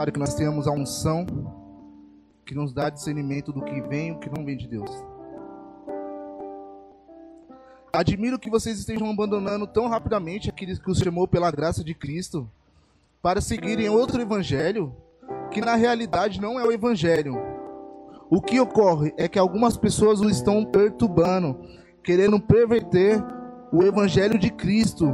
necessário 0.00 0.12
que 0.12 0.18
nós 0.18 0.34
tenhamos 0.34 0.66
a 0.66 0.72
unção 0.72 1.26
que 2.46 2.54
nos 2.54 2.72
dá 2.72 2.88
discernimento 2.88 3.52
do 3.52 3.62
que 3.62 3.80
vem 3.82 4.08
e 4.08 4.12
o 4.12 4.18
que 4.18 4.30
não 4.34 4.44
vem 4.44 4.56
de 4.56 4.66
Deus. 4.66 4.90
Admiro 7.92 8.38
que 8.38 8.50
vocês 8.50 8.78
estejam 8.78 9.10
abandonando 9.10 9.66
tão 9.66 9.88
rapidamente 9.88 10.48
aqueles 10.48 10.78
que 10.78 10.90
os 10.90 10.98
chamou 10.98 11.28
pela 11.28 11.50
graça 11.50 11.84
de 11.84 11.94
Cristo 11.94 12.48
para 13.20 13.40
seguirem 13.40 13.88
outro 13.88 14.20
evangelho 14.20 14.94
que 15.50 15.60
na 15.60 15.74
realidade 15.74 16.40
não 16.40 16.58
é 16.58 16.64
o 16.64 16.72
evangelho. 16.72 17.36
O 18.30 18.40
que 18.40 18.60
ocorre 18.60 19.12
é 19.16 19.28
que 19.28 19.38
algumas 19.38 19.76
pessoas 19.76 20.20
o 20.20 20.30
estão 20.30 20.64
perturbando, 20.64 21.60
querendo 22.02 22.40
perverter 22.40 23.22
o 23.72 23.82
evangelho 23.82 24.38
de 24.38 24.50
Cristo. 24.50 25.12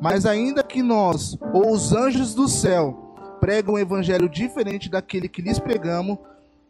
Mas 0.00 0.24
ainda 0.24 0.62
que 0.62 0.82
nós 0.82 1.36
ou 1.52 1.72
os 1.72 1.92
anjos 1.92 2.34
do 2.34 2.48
céu 2.48 3.03
pregam 3.44 3.74
um 3.74 3.78
evangelho 3.78 4.26
diferente 4.26 4.88
daquele 4.88 5.28
que 5.28 5.42
lhes 5.42 5.58
pregamos, 5.58 6.16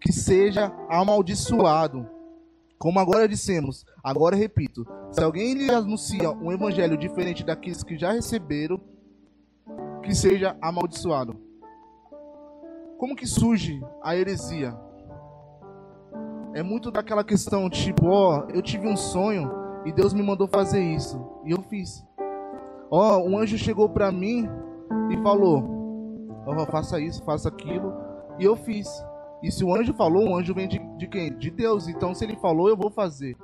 que 0.00 0.12
seja 0.12 0.72
amaldiçoado. 0.90 2.04
Como 2.76 2.98
agora 2.98 3.28
dissemos, 3.28 3.86
agora 4.02 4.34
repito: 4.34 4.84
se 5.12 5.22
alguém 5.22 5.54
lhe 5.54 5.70
anuncia 5.70 6.32
um 6.32 6.50
evangelho 6.50 6.98
diferente 6.98 7.44
daqueles 7.44 7.84
que 7.84 7.96
já 7.96 8.10
receberam, 8.10 8.80
que 10.02 10.12
seja 10.16 10.56
amaldiçoado. 10.60 11.36
Como 12.98 13.14
que 13.14 13.24
surge 13.24 13.80
a 14.02 14.16
heresia? 14.16 14.76
É 16.54 16.62
muito 16.62 16.90
daquela 16.90 17.22
questão 17.22 17.70
tipo, 17.70 18.08
ó, 18.08 18.48
eu 18.52 18.60
tive 18.60 18.88
um 18.88 18.96
sonho 18.96 19.48
e 19.86 19.92
Deus 19.92 20.12
me 20.12 20.24
mandou 20.24 20.48
fazer 20.48 20.82
isso 20.82 21.24
e 21.44 21.52
eu 21.52 21.62
fiz. 21.62 22.04
Ó, 22.90 23.18
um 23.18 23.38
anjo 23.38 23.56
chegou 23.56 23.88
para 23.88 24.10
mim 24.10 24.48
e 25.12 25.16
falou, 25.22 25.73
ó, 26.46 26.66
faça 26.66 27.00
isso, 27.00 27.22
faça 27.24 27.48
aquilo 27.48 27.92
e 28.38 28.44
eu 28.44 28.56
fiz. 28.56 28.88
E 29.42 29.50
se 29.50 29.64
o 29.64 29.74
anjo 29.74 29.92
falou, 29.94 30.30
o 30.30 30.36
anjo 30.36 30.54
vem 30.54 30.66
de, 30.66 30.78
de 30.96 31.06
quem? 31.06 31.36
De 31.36 31.50
Deus. 31.50 31.88
Então 31.88 32.14
se 32.14 32.24
ele 32.24 32.36
falou, 32.36 32.68
eu 32.68 32.76
vou 32.76 32.90
fazer. 32.90 33.36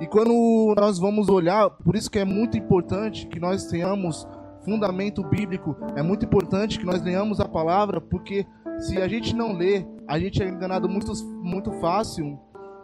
E 0.00 0.06
quando 0.06 0.74
nós 0.76 0.98
vamos 0.98 1.28
olhar, 1.28 1.70
por 1.70 1.94
isso 1.94 2.10
que 2.10 2.18
é 2.18 2.24
muito 2.24 2.56
importante 2.58 3.26
que 3.26 3.38
nós 3.38 3.66
tenhamos 3.66 4.26
fundamento 4.64 5.22
bíblico, 5.22 5.76
é 5.94 6.02
muito 6.02 6.24
importante 6.24 6.78
que 6.78 6.86
nós 6.86 7.02
leamos 7.02 7.38
a 7.38 7.46
palavra, 7.46 8.00
porque 8.00 8.46
se 8.78 9.00
a 9.00 9.06
gente 9.06 9.34
não 9.34 9.52
lê, 9.52 9.86
a 10.08 10.18
gente 10.18 10.42
é 10.42 10.48
enganado 10.48 10.88
muito, 10.88 11.12
muito 11.42 11.70
fácil 11.72 12.38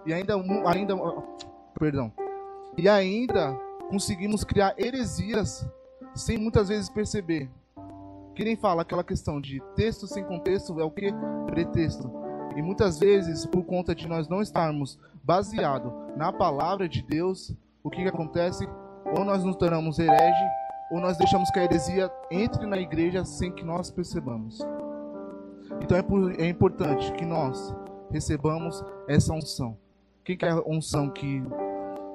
e 0.06 0.12
ainda, 0.12 0.34
ainda, 0.66 0.94
perdão, 1.78 2.12
e 2.76 2.88
ainda 2.88 3.54
conseguimos 3.88 4.44
criar 4.44 4.74
heresias 4.78 5.68
sem 6.14 6.38
muitas 6.38 6.68
vezes 6.68 6.88
perceber. 6.88 7.50
Que 8.40 8.44
nem 8.44 8.56
fala 8.56 8.80
aquela 8.80 9.04
questão 9.04 9.38
de 9.38 9.60
texto 9.76 10.06
sem 10.06 10.24
contexto 10.24 10.80
é 10.80 10.82
o 10.82 10.90
que? 10.90 11.12
Pretexto. 11.44 12.10
E 12.56 12.62
muitas 12.62 12.98
vezes, 12.98 13.44
por 13.44 13.62
conta 13.64 13.94
de 13.94 14.08
nós 14.08 14.28
não 14.28 14.40
estarmos 14.40 14.98
baseado 15.22 15.92
na 16.16 16.32
palavra 16.32 16.88
de 16.88 17.02
Deus, 17.02 17.54
o 17.84 17.90
que, 17.90 18.00
que 18.00 18.08
acontece? 18.08 18.66
Ou 19.14 19.26
nós 19.26 19.44
nos 19.44 19.56
tornamos 19.56 19.98
herege, 19.98 20.44
ou 20.90 21.02
nós 21.02 21.18
deixamos 21.18 21.50
que 21.50 21.58
a 21.58 21.64
heresia 21.64 22.10
entre 22.30 22.64
na 22.64 22.78
igreja 22.78 23.26
sem 23.26 23.52
que 23.52 23.62
nós 23.62 23.90
percebamos. 23.90 24.58
Então 25.82 25.98
é, 25.98 26.42
é 26.42 26.48
importante 26.48 27.12
que 27.12 27.26
nós 27.26 27.76
recebamos 28.10 28.82
essa 29.06 29.34
unção. 29.34 29.76
Quem 30.24 30.38
quer 30.38 30.54
unção 30.66 31.10
que, 31.10 31.42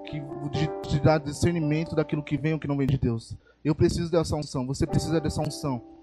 que 0.06 0.90
te 0.90 1.00
dá 1.00 1.20
discernimento 1.20 1.96
daquilo 1.96 2.24
que 2.24 2.36
vem 2.36 2.54
ou 2.54 2.60
que 2.60 2.68
não 2.68 2.78
vem 2.78 2.88
de 2.88 2.98
Deus? 2.98 3.38
Eu 3.64 3.76
preciso 3.76 4.10
dessa 4.10 4.36
unção, 4.36 4.66
você 4.66 4.88
precisa 4.88 5.22
dessa 5.22 5.40
unção. 5.40 5.94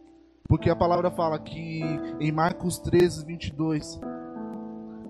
Porque 0.48 0.68
a 0.68 0.76
palavra 0.76 1.10
fala 1.10 1.38
que 1.38 1.82
em 2.20 2.30
Marcos 2.30 2.78
13, 2.78 3.24
22, 3.24 4.00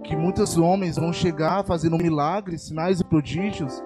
que 0.05 0.17
muitos 0.17 0.57
homens 0.57 0.97
vão 0.97 1.13
chegar 1.13 1.65
fazendo 1.65 1.97
milagres, 1.97 2.63
sinais 2.63 3.01
e 3.01 3.05
prodígios, 3.05 3.83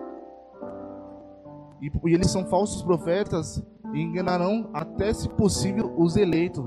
e, 1.81 1.91
e 2.07 2.15
eles 2.15 2.31
são 2.31 2.47
falsos 2.47 2.83
profetas 2.83 3.63
e 3.93 4.01
enganarão 4.01 4.71
até, 4.73 5.13
se 5.13 5.29
possível, 5.29 5.95
os 5.97 6.17
eleitos. 6.17 6.65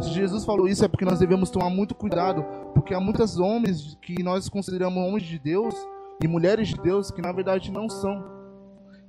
Se 0.00 0.10
Jesus 0.10 0.44
falou 0.44 0.68
isso 0.68 0.84
é 0.84 0.88
porque 0.88 1.04
nós 1.04 1.18
devemos 1.18 1.50
tomar 1.50 1.70
muito 1.70 1.94
cuidado, 1.94 2.44
porque 2.72 2.94
há 2.94 3.00
muitos 3.00 3.38
homens 3.38 3.98
que 4.00 4.22
nós 4.22 4.48
consideramos 4.48 5.02
homens 5.02 5.24
de 5.24 5.38
Deus 5.38 5.74
e 6.22 6.28
mulheres 6.28 6.68
de 6.68 6.76
Deus 6.80 7.10
que 7.10 7.20
na 7.20 7.32
verdade 7.32 7.72
não 7.72 7.88
são. 7.88 8.24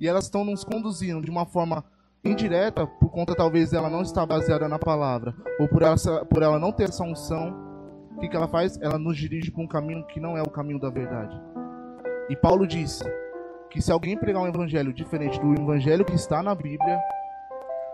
E 0.00 0.08
elas 0.08 0.24
estão 0.24 0.44
nos 0.44 0.64
conduzindo 0.64 1.20
de 1.22 1.30
uma 1.30 1.46
forma 1.46 1.84
indireta, 2.24 2.86
por 2.86 3.10
conta 3.10 3.34
talvez 3.34 3.72
ela 3.72 3.88
não 3.88 4.02
estar 4.02 4.26
baseada 4.26 4.68
na 4.68 4.78
palavra, 4.78 5.34
ou 5.58 5.68
por 5.68 5.82
ela, 5.82 5.96
por 6.26 6.42
ela 6.42 6.58
não 6.58 6.72
ter 6.72 6.88
essa 6.88 7.04
unção. 7.04 7.68
O 8.16 8.20
que, 8.20 8.28
que 8.28 8.36
ela 8.36 8.48
faz? 8.48 8.78
Ela 8.82 8.98
nos 8.98 9.16
dirige 9.16 9.50
para 9.50 9.62
um 9.62 9.66
caminho 9.66 10.06
que 10.06 10.20
não 10.20 10.36
é 10.36 10.42
o 10.42 10.50
caminho 10.50 10.78
da 10.78 10.90
verdade. 10.90 11.40
E 12.28 12.36
Paulo 12.36 12.66
disse 12.66 13.04
que 13.70 13.80
se 13.80 13.90
alguém 13.90 14.16
pregar 14.16 14.42
um 14.42 14.48
evangelho 14.48 14.92
diferente 14.92 15.40
do 15.40 15.54
evangelho 15.54 16.04
que 16.04 16.14
está 16.14 16.42
na 16.42 16.54
Bíblia, 16.54 17.00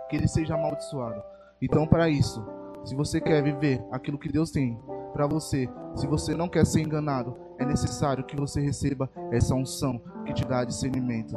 que 0.08 0.16
ele 0.16 0.26
seja 0.26 0.54
amaldiçoado. 0.54 1.22
Então, 1.60 1.86
para 1.86 2.08
isso, 2.08 2.44
se 2.84 2.94
você 2.94 3.20
quer 3.20 3.42
viver 3.42 3.84
aquilo 3.90 4.18
que 4.18 4.30
Deus 4.30 4.50
tem 4.50 4.78
para 5.12 5.26
você, 5.26 5.68
se 5.94 6.06
você 6.06 6.34
não 6.34 6.48
quer 6.48 6.66
ser 6.66 6.82
enganado, 6.82 7.36
é 7.58 7.64
necessário 7.64 8.24
que 8.24 8.36
você 8.36 8.60
receba 8.60 9.08
essa 9.30 9.54
unção 9.54 10.00
que 10.24 10.34
te 10.34 10.44
dá 10.44 10.64
discernimento. 10.64 11.34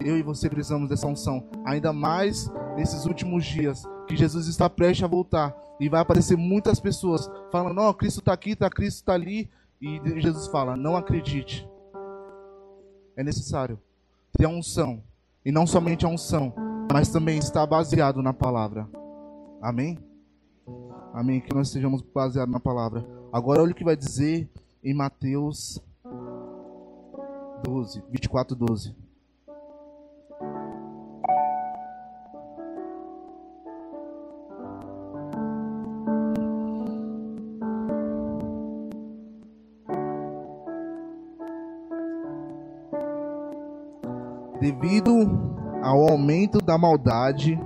Eu 0.00 0.16
e 0.16 0.22
você 0.22 0.48
precisamos 0.48 0.88
dessa 0.88 1.06
unção, 1.06 1.48
ainda 1.64 1.92
mais 1.92 2.50
nesses 2.76 3.04
últimos 3.04 3.44
dias, 3.44 3.82
que 4.06 4.16
Jesus 4.16 4.46
está 4.46 4.68
prestes 4.68 5.04
a 5.04 5.06
voltar 5.06 5.54
e 5.78 5.88
vai 5.88 6.00
aparecer 6.00 6.36
muitas 6.36 6.80
pessoas 6.80 7.30
falando: 7.52 7.74
"Não, 7.74 7.92
Cristo 7.92 8.20
está 8.20 8.32
aqui, 8.32 8.56
tá 8.56 8.70
Cristo 8.70 8.96
está 8.96 9.12
ali", 9.12 9.50
e 9.80 10.00
Jesus 10.20 10.46
fala: 10.48 10.76
"Não 10.76 10.96
acredite". 10.96 11.68
É 13.16 13.22
necessário 13.22 13.78
ter 14.32 14.46
a 14.46 14.48
unção, 14.48 15.02
e 15.44 15.52
não 15.52 15.66
somente 15.66 16.06
a 16.06 16.08
unção, 16.08 16.54
mas 16.90 17.10
também 17.10 17.38
estar 17.38 17.66
baseado 17.66 18.22
na 18.22 18.32
palavra. 18.32 18.88
Amém? 19.60 19.98
Amém. 21.12 21.40
Que 21.40 21.54
nós 21.54 21.68
estejamos 21.68 22.00
baseados 22.02 22.52
na 22.52 22.60
palavra. 22.60 23.06
Agora 23.32 23.62
olha 23.62 23.72
o 23.72 23.74
que 23.74 23.84
vai 23.84 23.96
dizer 23.96 24.48
em 24.82 24.94
Mateus 24.94 25.82
12, 27.62 28.02
24, 28.10 28.56
12. 28.56 28.96
Da 46.58 46.76
maldade, 46.78 47.58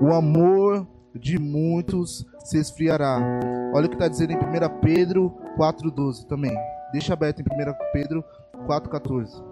o 0.00 0.12
amor 0.12 0.86
de 1.14 1.38
muitos 1.38 2.24
se 2.44 2.58
esfriará. 2.58 3.18
Olha 3.74 3.86
o 3.86 3.88
que 3.88 3.96
está 3.96 4.08
dizendo 4.08 4.32
em 4.32 4.36
1 4.36 4.80
Pedro 4.80 5.34
4,12 5.56 6.26
também. 6.26 6.54
Deixa 6.92 7.14
aberto 7.14 7.40
em 7.40 7.44
1 7.44 7.74
Pedro 7.92 8.24
4,14. 8.66 9.42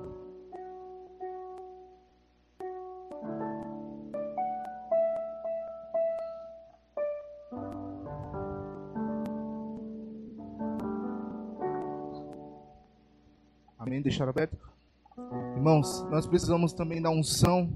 Amém? 13.79 14.03
Deixar 14.03 14.29
aberto? 14.29 14.76
Irmãos, 15.55 16.07
nós 16.11 16.27
precisamos 16.27 16.73
também 16.75 17.01
da 17.01 17.11
unção 17.11 17.71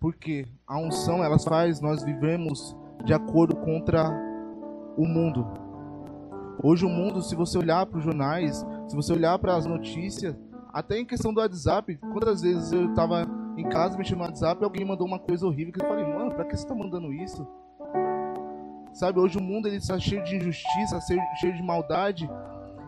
porque 0.00 0.48
a 0.66 0.78
unção, 0.78 1.22
elas 1.22 1.44
faz 1.44 1.80
nós 1.80 2.02
vivemos 2.02 2.74
de 3.04 3.12
acordo 3.12 3.54
contra 3.56 4.10
o 4.96 5.06
mundo. 5.06 5.46
Hoje 6.62 6.84
o 6.84 6.88
mundo, 6.88 7.22
se 7.22 7.34
você 7.36 7.58
olhar 7.58 7.86
para 7.86 7.98
os 7.98 8.04
jornais, 8.04 8.66
se 8.88 8.96
você 8.96 9.12
olhar 9.12 9.38
para 9.38 9.54
as 9.54 9.66
notícias, 9.66 10.34
até 10.72 10.98
em 10.98 11.04
questão 11.04 11.32
do 11.32 11.40
WhatsApp, 11.40 11.96
quantas 12.12 12.42
vezes 12.42 12.72
eu 12.72 12.90
estava 12.90 13.26
em 13.56 13.68
casa 13.68 13.96
mexendo 13.96 14.18
no 14.18 14.24
WhatsApp 14.24 14.60
e 14.60 14.64
alguém 14.64 14.84
mandou 14.84 15.06
uma 15.06 15.18
coisa 15.18 15.46
horrível 15.46 15.72
que 15.72 15.82
eu 15.82 15.88
falei, 15.88 16.04
mano, 16.04 16.32
para 16.32 16.44
que 16.44 16.56
você 16.56 16.64
está 16.64 16.74
mandando 16.74 17.12
isso? 17.12 17.46
Sabe, 18.92 19.20
hoje 19.20 19.38
o 19.38 19.42
mundo 19.42 19.68
ele 19.68 19.76
está 19.76 19.98
cheio 19.98 20.22
de 20.24 20.36
injustiça, 20.36 20.98
cheio 21.40 21.54
de 21.54 21.62
maldade, 21.62 22.28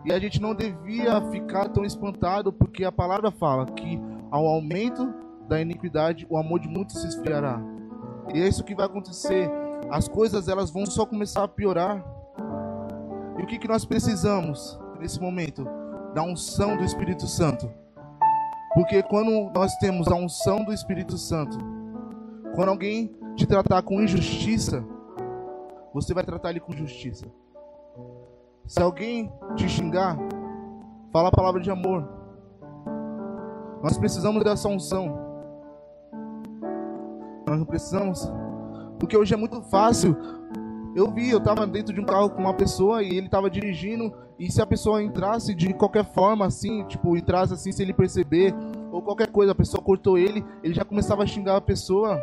e 0.05 0.11
a 0.11 0.19
gente 0.19 0.41
não 0.41 0.53
devia 0.53 1.21
ficar 1.29 1.69
tão 1.69 1.85
espantado, 1.85 2.51
porque 2.51 2.83
a 2.83 2.91
palavra 2.91 3.31
fala 3.31 3.65
que 3.65 3.99
ao 4.29 4.45
aumento 4.47 5.13
da 5.47 5.61
iniquidade, 5.61 6.25
o 6.29 6.37
amor 6.37 6.59
de 6.59 6.67
muitos 6.67 7.01
se 7.01 7.07
esfriará. 7.07 7.61
E 8.33 8.41
é 8.41 8.47
isso 8.47 8.63
que 8.63 8.75
vai 8.75 8.85
acontecer. 8.85 9.49
As 9.89 10.07
coisas 10.07 10.47
elas 10.47 10.71
vão 10.71 10.85
só 10.85 11.05
começar 11.05 11.43
a 11.43 11.47
piorar. 11.47 12.03
E 13.37 13.43
o 13.43 13.45
que, 13.45 13.57
que 13.57 13.67
nós 13.67 13.85
precisamos 13.85 14.79
nesse 14.99 15.19
momento? 15.19 15.67
Da 16.13 16.23
unção 16.23 16.77
do 16.77 16.83
Espírito 16.83 17.27
Santo. 17.27 17.69
Porque 18.73 19.03
quando 19.03 19.51
nós 19.53 19.75
temos 19.77 20.07
a 20.07 20.15
unção 20.15 20.63
do 20.63 20.73
Espírito 20.73 21.17
Santo, 21.17 21.57
quando 22.55 22.69
alguém 22.69 23.15
te 23.35 23.45
tratar 23.45 23.81
com 23.83 24.01
injustiça, 24.01 24.83
você 25.93 26.13
vai 26.13 26.23
tratar 26.23 26.49
ele 26.49 26.59
com 26.59 26.73
justiça. 26.73 27.25
Se 28.65 28.81
alguém 28.81 29.31
te 29.55 29.67
xingar, 29.67 30.17
fala 31.11 31.29
a 31.29 31.31
palavra 31.31 31.61
de 31.61 31.69
amor. 31.69 32.07
Nós 33.81 33.97
precisamos 33.97 34.43
dessa 34.43 34.69
unção. 34.69 35.19
Nós 37.45 37.59
não 37.59 37.65
precisamos. 37.65 38.31
Porque 38.97 39.17
hoje 39.17 39.33
é 39.33 39.37
muito 39.37 39.61
fácil. 39.63 40.15
Eu 40.95 41.11
vi, 41.11 41.29
eu 41.29 41.39
estava 41.39 41.67
dentro 41.67 41.93
de 41.93 41.99
um 41.99 42.05
carro 42.05 42.29
com 42.29 42.39
uma 42.39 42.53
pessoa 42.53 43.03
e 43.03 43.09
ele 43.09 43.25
estava 43.25 43.49
dirigindo. 43.49 44.13
E 44.39 44.49
se 44.49 44.61
a 44.61 44.65
pessoa 44.65 45.03
entrasse 45.03 45.53
de 45.53 45.73
qualquer 45.73 46.05
forma, 46.05 46.45
assim, 46.45 46.85
tipo, 46.85 47.17
entrasse 47.17 47.53
assim, 47.53 47.71
sem 47.71 47.83
ele 47.83 47.93
perceber, 47.93 48.55
ou 48.91 49.01
qualquer 49.01 49.29
coisa, 49.29 49.51
a 49.51 49.55
pessoa 49.55 49.83
cortou 49.83 50.17
ele, 50.17 50.43
ele 50.63 50.73
já 50.73 50.85
começava 50.85 51.23
a 51.23 51.27
xingar 51.27 51.57
a 51.57 51.61
pessoa. 51.61 52.17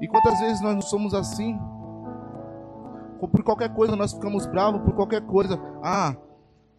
E 0.00 0.08
quantas 0.08 0.40
vezes 0.40 0.62
nós 0.62 0.74
não 0.74 0.82
somos 0.82 1.12
assim? 1.12 1.58
Por 3.16 3.42
qualquer 3.42 3.72
coisa 3.74 3.96
nós 3.96 4.12
ficamos 4.12 4.46
bravos, 4.46 4.82
por 4.82 4.94
qualquer 4.94 5.22
coisa. 5.22 5.58
Ah, 5.82 6.16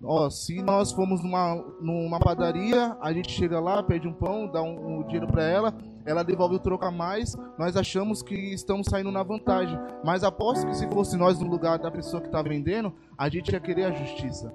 Ó, 0.04 0.30
se 0.30 0.62
nós 0.62 0.92
formos 0.92 1.24
numa, 1.24 1.56
numa 1.82 2.20
padaria, 2.20 2.96
a 3.02 3.12
gente 3.12 3.32
chega 3.32 3.60
lá, 3.60 3.82
pede 3.82 4.08
um 4.08 4.14
pão, 4.14 4.48
dá 4.48 4.62
um, 4.62 5.00
um 5.00 5.04
dinheiro 5.04 5.26
para 5.26 5.44
ela, 5.44 5.74
ela 6.06 6.24
devolve 6.24 6.56
o 6.56 6.60
troco 6.60 6.86
a 6.86 6.92
mais, 6.92 7.36
nós 7.58 7.76
achamos 7.76 8.22
que 8.22 8.36
estamos 8.36 8.88
saindo 8.88 9.12
na 9.12 9.24
vantagem. 9.24 9.78
Mas 10.04 10.24
aposto 10.24 10.68
que 10.68 10.76
se 10.76 10.88
fosse 10.90 11.18
nós 11.18 11.40
no 11.40 11.50
lugar 11.50 11.80
da 11.80 11.90
pessoa 11.90 12.22
que 12.22 12.28
está 12.28 12.44
vendendo, 12.44 12.94
a 13.18 13.28
gente 13.28 13.52
ia 13.52 13.60
querer 13.60 13.86
a 13.86 13.92
justiça. 13.92 14.54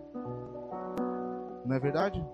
Não 1.66 1.74
é 1.74 1.80
verdade? 1.80 2.24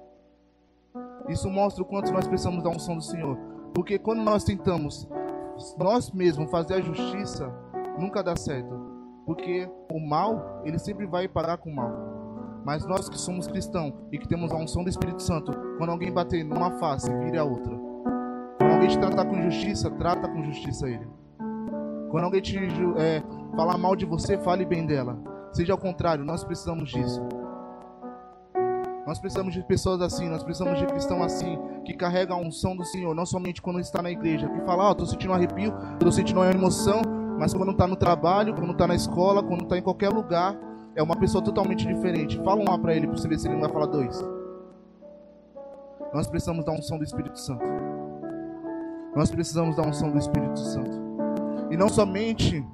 Isso 1.28 1.48
mostra 1.48 1.82
o 1.82 1.87
quanto 1.87 2.12
nós 2.12 2.28
precisamos 2.28 2.62
da 2.62 2.70
unção 2.70 2.96
do 2.96 3.02
Senhor. 3.02 3.38
Porque 3.74 3.98
quando 3.98 4.20
nós 4.20 4.44
tentamos 4.44 5.08
nós 5.76 6.11
mesmos 6.12 6.50
fazer 6.50 6.74
a 6.74 6.80
justiça, 6.80 7.52
nunca 7.98 8.22
dá 8.22 8.37
certo. 8.37 8.88
Porque 9.28 9.68
o 9.92 10.00
mal, 10.00 10.62
ele 10.64 10.78
sempre 10.78 11.04
vai 11.04 11.28
parar 11.28 11.58
com 11.58 11.68
o 11.68 11.76
mal. 11.76 11.92
Mas 12.64 12.86
nós 12.86 13.10
que 13.10 13.20
somos 13.20 13.46
cristãos 13.46 13.92
e 14.10 14.18
que 14.18 14.26
temos 14.26 14.50
a 14.50 14.56
unção 14.56 14.82
do 14.82 14.88
Espírito 14.88 15.22
Santo, 15.22 15.52
quando 15.76 15.90
alguém 15.90 16.10
bater 16.10 16.42
numa 16.42 16.70
face, 16.78 17.12
vire 17.12 17.36
a 17.36 17.44
outra. 17.44 17.78
Quando 18.56 18.72
alguém 18.72 18.88
te 18.88 18.98
tratar 18.98 19.26
com 19.26 19.42
justiça, 19.42 19.90
trata 19.90 20.26
com 20.26 20.42
justiça 20.44 20.88
ele. 20.88 21.06
Quando 22.10 22.24
alguém 22.24 22.40
te 22.40 22.58
é, 22.96 23.22
falar 23.54 23.76
mal 23.76 23.94
de 23.94 24.06
você, 24.06 24.38
fale 24.38 24.64
bem 24.64 24.86
dela. 24.86 25.18
Seja 25.52 25.74
ao 25.74 25.78
contrário, 25.78 26.24
nós 26.24 26.42
precisamos 26.42 26.88
disso. 26.88 27.20
Nós 29.06 29.18
precisamos 29.18 29.52
de 29.52 29.62
pessoas 29.62 30.00
assim, 30.00 30.26
nós 30.26 30.42
precisamos 30.42 30.78
de 30.78 30.86
cristãos 30.86 31.22
assim, 31.22 31.58
que 31.84 31.92
carregam 31.92 32.38
a 32.38 32.40
unção 32.40 32.74
do 32.74 32.84
Senhor, 32.84 33.14
não 33.14 33.26
somente 33.26 33.60
quando 33.60 33.78
está 33.78 34.00
na 34.00 34.10
igreja, 34.10 34.48
que 34.48 34.60
fala, 34.62 34.84
ó, 34.84 34.90
oh, 34.90 34.94
tô 34.94 35.04
sentindo 35.04 35.30
um 35.30 35.34
arrepio, 35.34 35.72
tô 35.98 36.10
sentindo 36.10 36.40
uma 36.40 36.50
emoção, 36.50 37.00
mas 37.38 37.55
quando 37.55 37.70
está 37.70 37.87
no 37.87 37.96
trabalho, 37.96 38.55
quando 38.55 38.72
está 38.72 38.87
na 38.87 38.94
escola, 38.94 39.42
quando 39.42 39.62
está 39.62 39.79
em 39.79 39.83
qualquer 39.83 40.09
lugar, 40.09 40.59
é 40.94 41.03
uma 41.03 41.16
pessoa 41.16 41.42
totalmente 41.42 41.87
diferente. 41.87 42.37
Fala 42.42 42.61
um 42.61 42.68
lá 42.68 42.77
para 42.77 42.94
ele 42.94 43.07
para 43.07 43.16
você 43.16 43.29
ver 43.29 43.38
se 43.38 43.46
ele 43.46 43.55
não 43.55 43.62
vai 43.62 43.70
falar 43.70 43.87
dois. 43.87 44.20
Nós 46.12 46.27
precisamos 46.27 46.64
da 46.64 46.72
unção 46.72 46.98
do 46.98 47.05
Espírito 47.05 47.38
Santo. 47.38 47.64
Nós 49.14 49.31
precisamos 49.31 49.77
da 49.77 49.83
unção 49.83 50.11
do 50.11 50.18
Espírito 50.18 50.59
Santo. 50.59 51.01
E 51.70 51.77
não 51.77 51.88
somente 51.88 52.66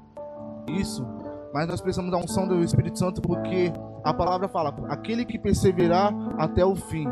isso, 0.69 1.07
mas 1.53 1.67
nós 1.69 1.81
precisamos 1.81 2.11
da 2.11 2.17
unção 2.17 2.49
do 2.49 2.63
Espírito 2.63 2.99
Santo 2.99 3.21
porque 3.21 3.73
a 4.03 4.15
palavra 4.15 4.49
fala: 4.49 4.75
aquele 4.89 5.25
que 5.25 5.39
perseverar 5.39 6.15
até 6.39 6.65
o 6.65 6.75
fim. 6.75 7.07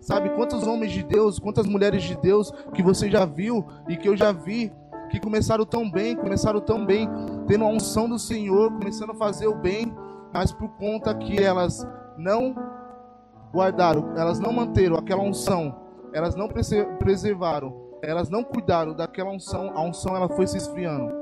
Sabe 0.00 0.30
quantos 0.30 0.66
homens 0.66 0.92
de 0.92 1.02
Deus, 1.02 1.38
quantas 1.38 1.66
mulheres 1.66 2.02
de 2.02 2.16
Deus 2.16 2.50
que 2.72 2.82
você 2.82 3.10
já 3.10 3.24
viu 3.24 3.66
e 3.88 3.96
que 3.96 4.08
eu 4.08 4.16
já 4.16 4.32
vi 4.32 4.72
que 5.08 5.20
começaram 5.20 5.64
tão 5.64 5.90
bem, 5.90 6.16
começaram 6.16 6.60
tão 6.60 6.84
bem, 6.84 7.08
tendo 7.46 7.64
a 7.64 7.68
unção 7.68 8.08
do 8.08 8.18
Senhor, 8.18 8.72
começando 8.72 9.10
a 9.10 9.14
fazer 9.14 9.46
o 9.46 9.54
bem, 9.54 9.92
mas 10.32 10.52
por 10.52 10.68
conta 10.70 11.14
que 11.14 11.42
elas 11.42 11.86
não 12.16 12.54
guardaram, 13.52 14.12
elas 14.16 14.38
não 14.38 14.52
manteram 14.52 14.96
aquela 14.96 15.22
unção, 15.22 15.74
elas 16.12 16.34
não 16.34 16.48
preservaram, 16.98 17.74
elas 18.02 18.28
não 18.28 18.44
cuidaram 18.44 18.94
daquela 18.94 19.30
unção, 19.30 19.72
a 19.74 19.82
unção 19.82 20.14
ela 20.14 20.28
foi 20.28 20.46
se 20.46 20.58
esfriando. 20.58 21.12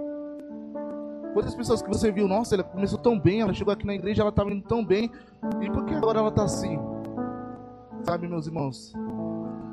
Quantas 1.33 1.55
pessoas 1.55 1.83
que 1.83 1.89
você 1.89 2.11
viu, 2.11 2.27
nossa, 2.27 2.55
ela 2.55 2.65
começou 2.65 2.99
tão 2.99 3.19
bem, 3.19 3.43
ela 3.43 3.53
chegou 3.53 3.73
aqui 3.73 3.87
na 3.87 3.95
igreja, 3.95 4.23
ela 4.23 4.31
estava 4.31 4.51
indo 4.51 4.67
tão 4.67 4.85
bem, 4.85 5.11
e 5.61 5.71
por 5.71 5.85
que 5.85 5.95
agora 5.95 6.19
ela 6.19 6.31
está 6.31 6.45
assim? 6.45 6.79
Sabe, 8.03 8.27
meus 8.27 8.47
irmãos? 8.47 8.95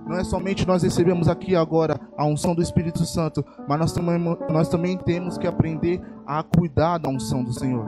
Não 0.06 0.18
é 0.18 0.24
somente 0.24 0.68
nós 0.68 0.84
recebemos 0.84 1.30
aqui 1.30 1.56
agora 1.56 2.00
a 2.18 2.26
unção 2.26 2.54
do 2.54 2.62
Espírito 2.62 3.06
Santo, 3.06 3.44
mas 3.68 3.80
nós 3.80 3.94
também, 3.94 4.20
nós 4.50 4.70
também 4.70 4.98
temos 4.98 5.38
que 5.38 5.48
aprender 5.48 6.02
a 6.26 6.44
cuidar 6.44 6.98
da 6.98 7.10
unção 7.10 7.44
do 7.44 7.54
Senhor. 7.54 7.86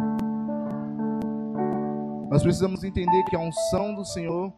Nós 2.30 2.42
precisamos 2.42 2.84
entender 2.84 3.24
que 3.26 3.36
a 3.36 3.40
unção 3.40 3.94
do 3.96 4.04
Senhor 4.04 4.52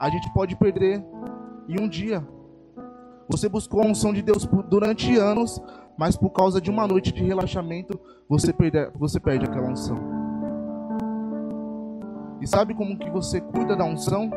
a 0.00 0.08
gente 0.08 0.32
pode 0.32 0.54
perder 0.56 1.04
em 1.68 1.80
um 1.80 1.88
dia. 1.88 2.26
Você 3.28 3.48
buscou 3.48 3.82
a 3.82 3.86
unção 3.86 4.12
de 4.12 4.22
Deus 4.22 4.48
durante 4.68 5.16
anos, 5.16 5.60
mas 5.98 6.16
por 6.16 6.30
causa 6.30 6.60
de 6.60 6.70
uma 6.70 6.86
noite 6.86 7.12
de 7.12 7.22
relaxamento, 7.22 7.98
você 8.28 8.52
perde, 8.52 8.90
você 8.94 9.20
perde 9.20 9.44
aquela 9.44 9.68
unção. 9.68 9.98
E 12.40 12.46
sabe 12.46 12.72
como 12.72 12.96
que 12.96 13.10
você 13.10 13.40
cuida 13.40 13.74
da 13.74 13.84
unção? 13.84 14.30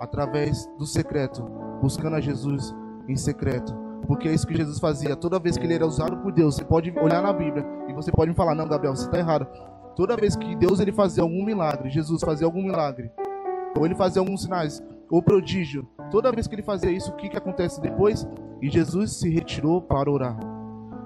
através 0.00 0.66
do 0.78 0.86
secreto, 0.86 1.42
buscando 1.82 2.16
a 2.16 2.20
Jesus 2.20 2.74
em 3.10 3.16
secreto. 3.16 3.74
Porque 4.06 4.28
é 4.28 4.34
isso 4.34 4.46
que 4.46 4.56
Jesus 4.56 4.78
fazia. 4.78 5.14
Toda 5.14 5.38
vez 5.38 5.56
que 5.56 5.64
ele 5.64 5.74
era 5.74 5.86
usado 5.86 6.16
por 6.18 6.32
Deus, 6.32 6.56
você 6.56 6.64
pode 6.64 6.90
olhar 6.98 7.22
na 7.22 7.32
Bíblia 7.32 7.64
e 7.88 7.92
você 7.92 8.10
pode 8.10 8.30
me 8.30 8.36
falar: 8.36 8.54
Não, 8.54 8.68
Gabriel, 8.68 8.94
você 8.94 9.04
está 9.04 9.18
errado. 9.18 9.46
Toda 9.94 10.16
vez 10.16 10.34
que 10.36 10.54
Deus 10.56 10.80
ele 10.80 10.92
fazia 10.92 11.22
algum 11.22 11.44
milagre, 11.44 11.90
Jesus 11.90 12.22
fazia 12.22 12.46
algum 12.46 12.62
milagre, 12.62 13.10
ou 13.76 13.84
ele 13.84 13.94
fazia 13.94 14.20
alguns 14.20 14.42
sinais, 14.42 14.82
ou 15.10 15.22
prodígio, 15.22 15.86
toda 16.10 16.32
vez 16.32 16.46
que 16.46 16.54
ele 16.54 16.62
fazia 16.62 16.90
isso, 16.90 17.10
o 17.10 17.16
que, 17.16 17.28
que 17.28 17.36
acontece 17.36 17.80
depois? 17.80 18.26
E 18.62 18.70
Jesus 18.70 19.18
se 19.18 19.28
retirou 19.28 19.82
para 19.82 20.10
orar. 20.10 20.38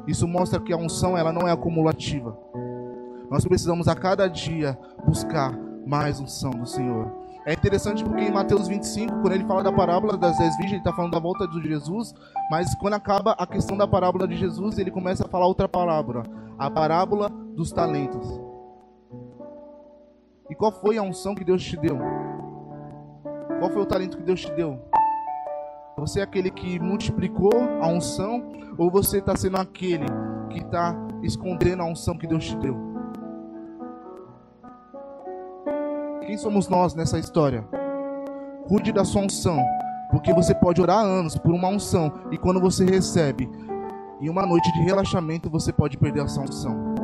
Isso 0.07 0.29
mostra 0.29 0.61
que 0.61 0.73
a 0.73 0.77
unção 0.77 1.17
ela 1.17 1.33
não 1.33 1.49
é 1.49 1.53
acumulativa. 1.53 2.37
Nós 3.31 3.45
precisamos 3.45 3.89
a 3.89 3.95
cada 3.95 4.29
dia 4.29 4.79
buscar 5.07 5.59
mais 5.87 6.21
unção 6.21 6.51
do 6.51 6.67
Senhor. 6.67 7.24
É 7.47 7.53
interessante 7.53 8.03
porque 8.03 8.23
em 8.23 8.33
Mateus 8.33 8.69
25, 8.69 9.21
quando 9.21 9.35
ele 9.35 9.45
fala 9.45 9.63
da 9.63 9.71
parábola 9.73 10.17
das 10.17 10.39
dez 10.39 10.57
virgens, 10.57 10.73
ele 10.73 10.79
está 10.79 10.95
falando 10.95 11.13
da 11.13 11.19
volta 11.19 11.47
de 11.47 11.61
Jesus, 11.69 12.15
mas 12.51 12.75
quando 12.77 12.95
acaba 12.95 13.33
a 13.33 13.47
questão 13.47 13.77
da 13.77 13.87
parábola 13.87 14.27
de 14.27 14.35
Jesus, 14.35 14.79
ele 14.79 14.91
começa 14.91 15.27
a 15.27 15.29
falar 15.29 15.47
outra 15.47 15.69
parábola, 15.69 16.23
a 16.59 16.71
parábola 16.71 17.29
dos 17.29 17.71
talentos. 17.71 18.27
E 20.49 20.55
qual 20.55 20.73
foi 20.73 20.97
a 20.97 21.03
unção 21.03 21.35
que 21.35 21.45
Deus 21.45 21.63
te 21.63 21.77
deu? 21.77 21.99
Qual 23.59 23.71
foi 23.71 23.83
o 23.83 23.87
talento 23.87 24.17
que 24.17 24.23
Deus 24.23 24.41
te 24.41 24.53
deu? 24.53 24.81
Você 25.99 26.21
é 26.21 26.23
aquele 26.23 26.51
que 26.51 26.81
multiplicou 26.81 27.53
a 27.83 27.87
unção 27.89 28.53
ou 28.79 28.91
você 28.91 29.19
está 29.19 29.37
sendo 29.37 29.59
aquele 29.59 30.07
que 30.49 30.61
está 30.61 30.97
escondendo 31.23 31.83
a 31.83 31.87
unção 31.87 32.17
que 32.17 32.27
Deus 32.27 32.47
te 32.47 32.57
deu? 32.57 32.94
Quem 36.27 36.39
somos 36.39 36.69
nós 36.69 36.95
nessa 36.95 37.19
história? 37.19 37.69
Cuide 38.67 38.93
da 38.93 39.05
sua 39.05 39.23
unção, 39.23 39.63
porque 40.11 40.33
você 40.33 40.55
pode 40.55 40.81
orar 40.81 41.05
anos 41.05 41.37
por 41.37 41.53
uma 41.53 41.69
unção 41.69 42.11
e 42.31 42.39
quando 42.39 42.61
você 42.61 42.85
recebe, 42.85 43.49
em 44.21 44.31
uma 44.31 44.47
noite 44.47 44.73
de 44.73 44.81
relaxamento, 44.81 45.51
você 45.51 45.71
pode 45.71 45.99
perder 45.99 46.23
a 46.23 46.29
sua 46.29 46.45
unção. 46.45 46.95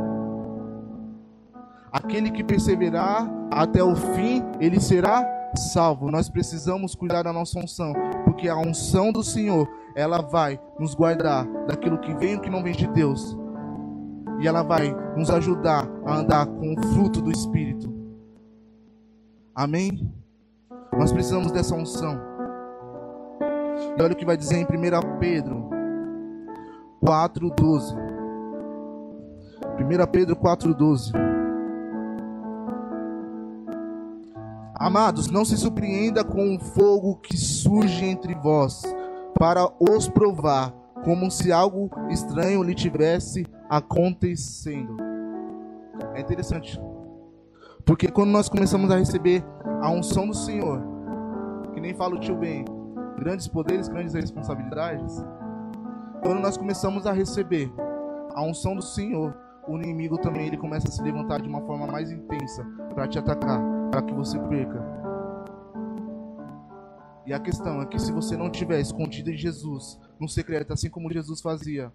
Aquele 1.92 2.30
que 2.30 2.42
perseverar 2.42 3.28
até 3.50 3.82
o 3.82 3.94
fim, 3.94 4.42
ele 4.58 4.80
será 4.80 5.22
salvo. 5.54 6.10
Nós 6.10 6.30
precisamos 6.30 6.94
cuidar 6.94 7.22
da 7.22 7.32
nossa 7.32 7.58
unção, 7.58 7.92
porque 8.24 8.48
a 8.48 8.56
unção 8.56 9.12
do 9.12 9.22
Senhor, 9.22 9.68
ela 9.94 10.22
vai 10.22 10.58
nos 10.78 10.94
guardar 10.94 11.46
daquilo 11.66 11.98
que 11.98 12.14
vem 12.14 12.34
e 12.34 12.40
que 12.40 12.48
não 12.48 12.62
vem 12.62 12.72
de 12.72 12.86
Deus. 12.86 13.36
E 14.40 14.48
ela 14.48 14.62
vai 14.62 14.96
nos 15.14 15.28
ajudar 15.30 15.86
a 16.06 16.14
andar 16.16 16.46
com 16.46 16.72
o 16.72 16.82
fruto 16.94 17.20
do 17.20 17.30
Espírito. 17.30 17.89
Amém? 19.60 20.10
Nós 20.90 21.12
precisamos 21.12 21.52
dessa 21.52 21.74
unção. 21.74 22.18
E 23.94 24.02
olha 24.02 24.14
o 24.14 24.16
que 24.16 24.24
vai 24.24 24.34
dizer 24.34 24.56
em 24.56 24.64
1 24.64 25.18
Pedro 25.18 25.68
4,12. 27.04 27.94
1 29.78 30.10
Pedro 30.10 30.34
4,12. 30.36 31.12
Amados, 34.74 35.30
não 35.30 35.44
se 35.44 35.58
surpreenda 35.58 36.24
com 36.24 36.56
o 36.56 36.58
fogo 36.58 37.16
que 37.16 37.36
surge 37.36 38.06
entre 38.06 38.34
vós, 38.34 38.82
para 39.38 39.68
os 39.78 40.08
provar, 40.08 40.72
como 41.04 41.30
se 41.30 41.52
algo 41.52 41.90
estranho 42.08 42.62
lhe 42.62 42.74
tivesse 42.74 43.46
acontecendo. 43.68 44.96
É 46.14 46.20
interessante, 46.22 46.80
porque 47.84 48.08
quando 48.08 48.30
nós 48.30 48.48
começamos 48.48 48.90
a 48.90 48.96
receber 48.96 49.44
a 49.80 49.90
unção 49.90 50.26
do 50.26 50.34
Senhor, 50.34 50.82
que 51.72 51.80
nem 51.80 51.94
fala 51.94 52.16
o 52.16 52.20
tio 52.20 52.36
bem, 52.36 52.64
grandes 53.16 53.48
poderes, 53.48 53.88
grandes 53.88 54.14
responsabilidades, 54.14 55.24
quando 56.22 56.40
nós 56.40 56.56
começamos 56.56 57.06
a 57.06 57.12
receber 57.12 57.72
a 58.34 58.42
unção 58.42 58.74
do 58.74 58.82
Senhor, 58.82 59.36
o 59.68 59.76
inimigo 59.76 60.18
também 60.18 60.46
ele 60.46 60.56
começa 60.56 60.88
a 60.88 60.90
se 60.90 61.02
levantar 61.02 61.40
de 61.40 61.48
uma 61.48 61.60
forma 61.62 61.86
mais 61.86 62.10
intensa 62.10 62.64
para 62.94 63.06
te 63.06 63.18
atacar, 63.18 63.60
para 63.90 64.02
que 64.02 64.12
você 64.12 64.38
perca. 64.38 64.82
E 67.26 67.32
a 67.32 67.38
questão 67.38 67.80
é 67.80 67.86
que 67.86 67.98
se 67.98 68.10
você 68.10 68.36
não 68.36 68.50
tiver 68.50 68.80
escondido 68.80 69.30
em 69.30 69.36
Jesus, 69.36 69.98
no 70.18 70.28
secreto, 70.28 70.72
assim 70.72 70.90
como 70.90 71.12
Jesus 71.12 71.40
fazia, 71.40 71.92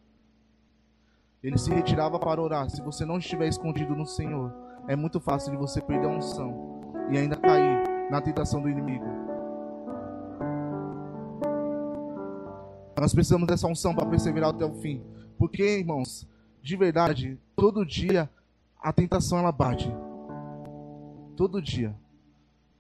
ele 1.44 1.58
se 1.58 1.70
retirava 1.70 2.18
para 2.18 2.42
orar. 2.42 2.70
Se 2.70 2.82
você 2.82 3.06
não 3.06 3.18
estiver 3.18 3.48
escondido 3.48 3.96
no 3.96 4.06
Senhor, 4.06 4.65
é 4.88 4.96
muito 4.96 5.20
fácil 5.20 5.52
de 5.52 5.58
você 5.58 5.82
perder 5.82 6.08
a 6.08 6.12
unção 6.12 6.82
e 7.10 7.18
ainda 7.18 7.36
cair 7.36 7.84
na 8.10 8.22
tentação 8.22 8.62
do 8.62 8.70
inimigo. 8.70 9.06
Nós 13.00 13.14
precisamos 13.14 13.48
dessa 13.48 13.68
unção 13.68 13.94
para 13.94 14.06
perseverar 14.06 14.52
até 14.52 14.66
o 14.66 14.74
fim. 14.74 15.04
Porque, 15.38 15.80
irmãos, 15.80 16.28
de 16.62 16.78
verdade, 16.78 17.38
todo 17.56 17.86
dia 17.86 18.30
a 18.82 18.94
tentação 18.94 19.40
ela 19.40 19.52
bate. 19.52 19.92
Todo 21.36 21.62
dia. 21.62 21.96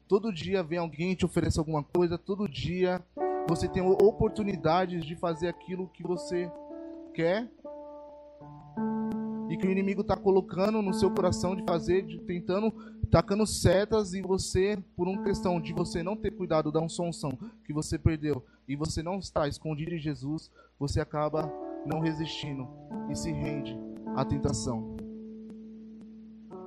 Todo 0.07 0.31
dia 0.31 0.63
vem 0.63 0.79
alguém 0.79 1.15
te 1.15 1.25
oferecer 1.25 1.59
alguma 1.59 1.83
coisa, 1.83 2.17
todo 2.17 2.47
dia 2.47 3.03
você 3.47 3.67
tem 3.67 3.81
oportunidades 3.83 5.05
de 5.05 5.15
fazer 5.15 5.47
aquilo 5.47 5.87
que 5.87 6.03
você 6.03 6.51
quer 7.13 7.47
e 9.49 9.57
que 9.57 9.67
o 9.67 9.71
inimigo 9.71 10.01
está 10.01 10.15
colocando 10.15 10.81
no 10.81 10.93
seu 10.93 11.11
coração 11.11 11.55
de 11.55 11.63
fazer, 11.63 12.05
de, 12.05 12.19
tentando, 12.19 12.71
tacando 13.09 13.45
setas 13.45 14.13
e 14.13 14.21
você, 14.21 14.77
por 14.95 15.07
uma 15.07 15.23
questão 15.23 15.59
de 15.59 15.73
você 15.73 16.01
não 16.01 16.15
ter 16.15 16.31
cuidado 16.31 16.71
da 16.71 16.79
unção 16.79 17.11
que 17.63 17.73
você 17.73 17.97
perdeu 17.97 18.43
e 18.67 18.75
você 18.75 19.03
não 19.03 19.19
está 19.19 19.47
escondido 19.47 19.93
em 19.93 19.99
Jesus, 19.99 20.51
você 20.79 20.99
acaba 20.99 21.51
não 21.85 21.99
resistindo 21.99 22.67
e 23.09 23.15
se 23.15 23.31
rende 23.31 23.77
à 24.15 24.25
tentação. 24.25 24.95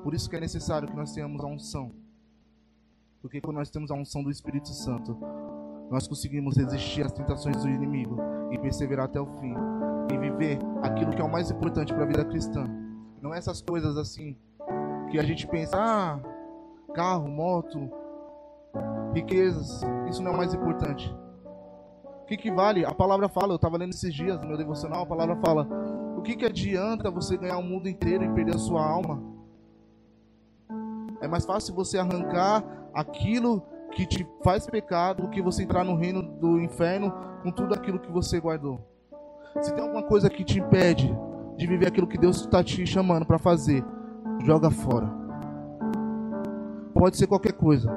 Por 0.02 0.14
isso 0.14 0.30
que 0.30 0.36
é 0.36 0.40
necessário 0.40 0.88
que 0.88 0.96
nós 0.96 1.12
tenhamos 1.12 1.42
a 1.42 1.46
unção. 1.46 1.92
Porque 3.20 3.40
quando 3.40 3.56
nós 3.56 3.70
temos 3.70 3.90
a 3.90 3.94
unção 3.94 4.22
do 4.22 4.30
Espírito 4.30 4.68
Santo, 4.68 5.18
nós 5.90 6.06
conseguimos 6.06 6.56
resistir 6.56 7.04
às 7.04 7.12
tentações 7.12 7.56
do 7.56 7.68
inimigo 7.68 8.16
e 8.52 8.58
perseverar 8.58 9.06
até 9.06 9.20
o 9.20 9.26
fim 9.38 9.54
e 10.12 10.18
viver 10.18 10.58
aquilo 10.82 11.10
que 11.12 11.20
é 11.20 11.24
o 11.24 11.30
mais 11.30 11.50
importante 11.50 11.92
para 11.92 12.04
a 12.04 12.06
vida 12.06 12.24
cristã. 12.24 12.64
Não 13.20 13.34
essas 13.34 13.60
coisas 13.60 13.96
assim 13.96 14.36
que 15.10 15.18
a 15.18 15.22
gente 15.22 15.46
pensa, 15.46 15.76
ah, 15.76 16.20
carro, 16.94 17.28
moto, 17.28 17.90
riquezas, 19.14 19.82
isso 20.08 20.22
não 20.22 20.32
é 20.32 20.34
o 20.34 20.36
mais 20.36 20.54
importante 20.54 21.14
que, 22.28 22.36
que 22.36 22.50
vale? 22.52 22.84
A 22.84 22.92
palavra 22.92 23.26
fala, 23.28 23.52
eu 23.52 23.56
estava 23.56 23.78
lendo 23.78 23.90
esses 23.90 24.12
dias 24.12 24.38
no 24.38 24.46
meu 24.46 24.58
devocional, 24.58 25.02
a 25.02 25.06
palavra 25.06 25.34
fala: 25.36 25.66
o 26.16 26.20
que, 26.20 26.36
que 26.36 26.44
adianta 26.44 27.10
você 27.10 27.38
ganhar 27.38 27.56
o 27.56 27.62
mundo 27.62 27.88
inteiro 27.88 28.22
e 28.22 28.28
perder 28.28 28.54
a 28.54 28.58
sua 28.58 28.86
alma? 28.86 29.22
É 31.20 31.26
mais 31.26 31.46
fácil 31.46 31.74
você 31.74 31.98
arrancar 31.98 32.62
aquilo 32.92 33.62
que 33.90 34.06
te 34.06 34.28
faz 34.44 34.66
pecado 34.66 35.22
do 35.22 35.30
que 35.30 35.40
você 35.40 35.62
entrar 35.62 35.82
no 35.82 35.96
reino 35.96 36.22
do 36.22 36.60
inferno 36.60 37.12
com 37.42 37.50
tudo 37.50 37.74
aquilo 37.74 37.98
que 37.98 38.12
você 38.12 38.38
guardou. 38.38 38.86
Se 39.60 39.72
tem 39.72 39.82
alguma 39.82 40.02
coisa 40.02 40.30
que 40.30 40.44
te 40.44 40.58
impede 40.60 41.14
de 41.56 41.66
viver 41.66 41.88
aquilo 41.88 42.06
que 42.06 42.18
Deus 42.18 42.40
está 42.40 42.62
te 42.62 42.86
chamando 42.86 43.26
para 43.26 43.38
fazer, 43.38 43.84
joga 44.44 44.70
fora. 44.70 45.10
Pode 46.94 47.16
ser 47.16 47.26
qualquer 47.26 47.52
coisa. 47.52 47.94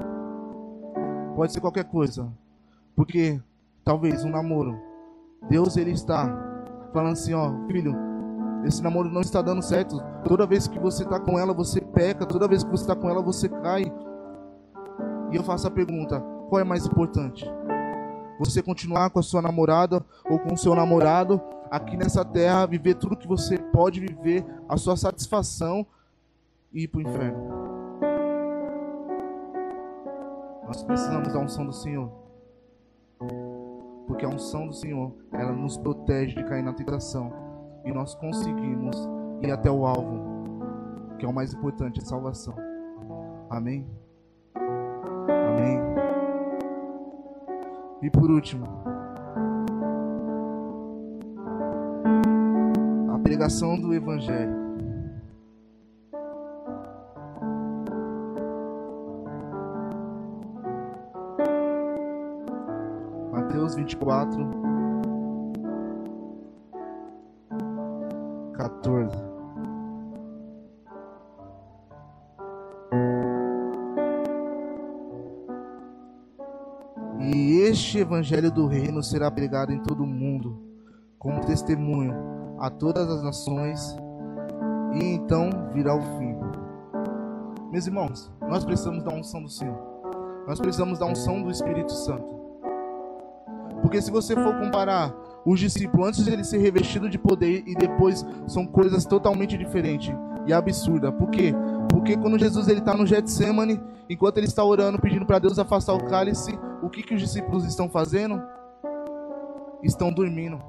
Pode 1.36 1.54
ser 1.54 1.62
qualquer 1.62 1.86
coisa. 1.86 2.28
Porque 2.96 3.40
talvez 3.84 4.24
um 4.24 4.30
namoro. 4.30 4.80
Deus 5.50 5.78
ele 5.78 5.92
está 5.92 6.28
falando 6.94 7.14
assim, 7.14 7.34
ó, 7.34 7.52
filho, 7.68 7.96
esse 8.64 8.82
namoro 8.84 9.10
não 9.10 9.22
está 9.22 9.42
dando 9.42 9.62
certo. 9.62 10.02
Toda 10.24 10.46
vez 10.46 10.68
que 10.68 10.80
você 10.80 11.04
está 11.04 11.20
com 11.20 11.40
ela, 11.40 11.54
você 11.54 11.82
peca. 11.82 12.26
Toda 12.26 12.48
vez 12.48 12.64
que 12.64 12.70
você 12.70 12.84
está 12.84 12.96
com 12.96 13.10
ela, 13.10 13.22
você 13.22 13.50
cai. 13.50 13.92
E 15.32 15.36
eu 15.36 15.44
faço 15.44 15.68
a 15.68 15.72
pergunta: 15.72 16.20
qual 16.50 16.62
é 16.62 16.64
mais 16.64 16.86
importante? 16.86 17.46
Você 18.42 18.62
continuar 18.62 19.12
com 19.12 19.20
a 19.20 19.24
sua 19.24 19.42
namorada 19.42 20.04
ou 20.26 20.40
com 20.40 20.54
o 20.54 20.58
seu 20.58 20.74
namorado 20.74 21.40
aqui 21.70 21.96
nessa 21.96 22.26
terra, 22.26 22.66
viver 22.66 22.96
tudo 22.96 23.16
que 23.16 23.28
você 23.28 23.58
pode 23.58 24.00
viver, 24.00 24.44
a 24.68 24.78
sua 24.78 24.98
satisfação 24.98 25.86
e 26.74 26.84
ir 26.84 26.88
para 26.88 26.98
o 26.98 27.02
inferno? 27.02 27.62
Nós 30.66 30.82
precisamos 30.82 31.32
da 31.32 31.40
unção 31.40 31.66
do 31.66 31.74
Senhor 31.74 32.10
porque 34.08 34.26
a 34.26 34.30
unção 34.30 34.68
do 34.68 34.74
Senhor, 34.74 35.14
ela 35.32 35.52
nos 35.52 35.78
protege 35.78 36.36
de 36.36 36.44
cair 36.44 36.64
na 36.64 36.74
tentação 36.74 37.32
e 37.86 37.92
nós 37.92 38.16
conseguimos 38.16 38.98
ir 39.42 39.52
até 39.52 39.70
o 39.70 39.86
alvo, 39.86 41.16
que 41.18 41.26
é 41.26 41.30
o 41.30 41.34
mais 41.34 41.54
importante, 41.54 42.00
a 42.02 42.06
salvação. 42.06 42.56
Amém. 43.50 43.88
Amém. 44.56 45.91
E 48.02 48.10
por 48.10 48.32
último, 48.32 48.66
a 53.14 53.20
pregação 53.20 53.80
do 53.80 53.94
evangelho. 53.94 54.61
E 77.22 77.60
este 77.62 78.00
evangelho 78.00 78.52
do 78.52 78.66
reino 78.66 79.04
será 79.04 79.30
pregado 79.30 79.72
em 79.72 79.80
todo 79.80 80.04
o 80.04 80.08
mundo, 80.08 80.60
como 81.20 81.46
testemunho 81.46 82.16
a 82.60 82.70
todas 82.70 83.10
as 83.10 83.24
nações, 83.24 83.96
e 84.94 85.04
então 85.04 85.50
virá 85.74 85.96
o 85.96 86.02
fim. 86.18 86.36
Meus 87.72 87.88
irmãos, 87.88 88.32
nós 88.42 88.66
precisamos 88.66 89.04
da 89.04 89.12
unção 89.12 89.42
do 89.42 89.50
Senhor. 89.50 89.78
Nós 90.48 90.60
precisamos 90.60 91.00
da 91.00 91.06
unção 91.06 91.42
do 91.42 91.52
Espírito 91.52 91.94
Santo. 91.94 92.36
Porque 93.82 94.02
se 94.02 94.12
você 94.12 94.36
for 94.36 94.60
comparar 94.60 95.14
os 95.46 95.60
discípulos 95.60 96.08
antes 96.08 96.26
de 96.26 96.32
ele 96.32 96.44
ser 96.44 96.58
revestido 96.58 97.10
de 97.10 97.18
poder 97.18 97.64
e 97.66 97.74
depois 97.76 98.26
são 98.48 98.66
coisas 98.66 99.06
totalmente 99.06 99.58
diferentes 99.58 100.14
e 100.46 100.54
absurdas. 100.54 101.14
Por 101.14 101.30
quê? 101.30 101.54
Porque 101.90 102.18
quando 102.18 102.38
Jesus 102.38 102.68
ele 102.68 102.80
está 102.80 102.96
no 102.96 103.06
Getsemane, 103.06 103.82
enquanto 104.10 104.38
ele 104.38 104.48
está 104.48 104.64
orando, 104.64 105.00
pedindo 105.00 105.26
para 105.26 105.40
Deus 105.40 105.58
afastar 105.58 105.94
o 105.94 106.06
cálice, 106.06 106.58
que, 106.92 107.04
que 107.04 107.16
os 107.16 107.22
discípulos 107.22 107.66
estão 107.66 107.90
fazendo? 107.90 108.42
Estão 109.84 110.12
dormindo. 110.12 110.62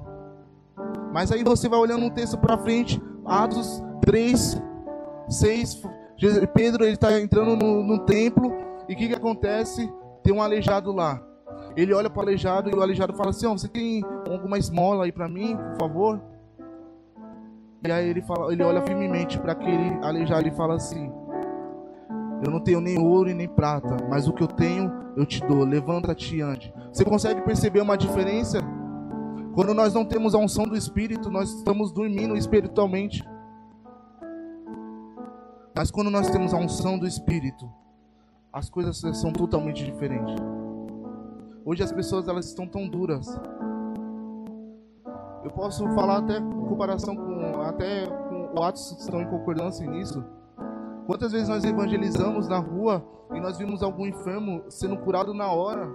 Mas 1.11 1.31
aí 1.31 1.43
você 1.43 1.69
vai 1.69 1.79
olhando 1.79 2.05
um 2.05 2.09
texto 2.09 2.37
para 2.37 2.57
frente, 2.57 3.01
Atos 3.25 3.83
3, 4.01 4.61
6, 5.29 5.83
Pedro 6.53 6.83
ele 6.83 6.93
está 6.93 7.19
entrando 7.19 7.55
no, 7.55 7.83
no 7.83 7.99
templo 7.99 8.51
e 8.87 8.93
o 8.93 8.97
que, 8.97 9.07
que 9.07 9.15
acontece? 9.15 9.91
Tem 10.23 10.33
um 10.33 10.41
aleijado 10.41 10.91
lá. 10.91 11.21
Ele 11.75 11.93
olha 11.93 12.09
para 12.09 12.19
o 12.19 12.21
aleijado 12.23 12.69
e 12.69 12.73
o 12.73 12.81
aleijado 12.81 13.13
fala 13.13 13.29
assim: 13.29 13.47
oh, 13.47 13.57
Você 13.57 13.67
tem 13.67 14.03
alguma 14.29 14.57
esmola 14.57 15.05
aí 15.05 15.11
para 15.11 15.27
mim, 15.27 15.57
por 15.57 15.77
favor? 15.79 16.21
E 17.85 17.91
aí 17.91 18.09
ele, 18.09 18.21
fala, 18.21 18.51
ele 18.53 18.63
olha 18.63 18.81
firmemente 18.81 19.37
para 19.39 19.51
aquele 19.51 19.99
aleijado 20.01 20.47
e 20.47 20.51
fala 20.51 20.75
assim: 20.75 21.11
Eu 22.43 22.51
não 22.51 22.59
tenho 22.59 22.81
nem 22.81 22.99
ouro 22.99 23.29
e 23.29 23.33
nem 23.33 23.47
prata, 23.47 23.97
mas 24.09 24.27
o 24.27 24.33
que 24.33 24.43
eu 24.43 24.47
tenho 24.47 24.91
eu 25.15 25.25
te 25.25 25.39
dou. 25.45 25.63
Levanta-te 25.63 26.35
e 26.35 26.41
ande. 26.41 26.73
Você 26.91 27.05
consegue 27.05 27.41
perceber 27.41 27.81
uma 27.81 27.97
diferença? 27.97 28.59
Quando 29.53 29.73
nós 29.73 29.93
não 29.93 30.03
temos 30.03 30.33
a 30.33 30.39
unção 30.39 30.65
do 30.65 30.75
Espírito, 30.75 31.29
nós 31.29 31.49
estamos 31.53 31.91
dormindo 31.91 32.35
espiritualmente. 32.35 33.23
Mas 35.75 35.89
quando 35.91 36.09
nós 36.09 36.29
temos 36.29 36.53
a 36.53 36.57
unção 36.57 36.97
do 36.97 37.07
Espírito, 37.07 37.71
as 38.51 38.69
coisas 38.69 38.97
são 39.19 39.31
totalmente 39.31 39.85
diferentes. 39.85 40.35
Hoje 41.65 41.81
as 41.81 41.91
pessoas 41.91 42.27
elas 42.27 42.47
estão 42.47 42.67
tão 42.67 42.87
duras. 42.87 43.39
Eu 45.43 45.51
posso 45.51 45.87
falar 45.89 46.17
até 46.17 46.37
em 46.37 46.65
comparação 46.65 47.15
com 47.15 47.61
até 47.61 48.05
com 48.07 48.59
o 48.59 48.63
Atos 48.63 48.91
estão 48.99 49.21
em 49.21 49.27
concordância 49.27 49.85
nisso. 49.89 50.23
Quantas 51.05 51.31
vezes 51.31 51.49
nós 51.49 51.63
evangelizamos 51.63 52.47
na 52.47 52.59
rua 52.59 53.03
e 53.33 53.39
nós 53.39 53.57
vimos 53.57 53.83
algum 53.83 54.05
enfermo 54.05 54.63
sendo 54.69 54.97
curado 54.97 55.33
na 55.33 55.51
hora? 55.51 55.89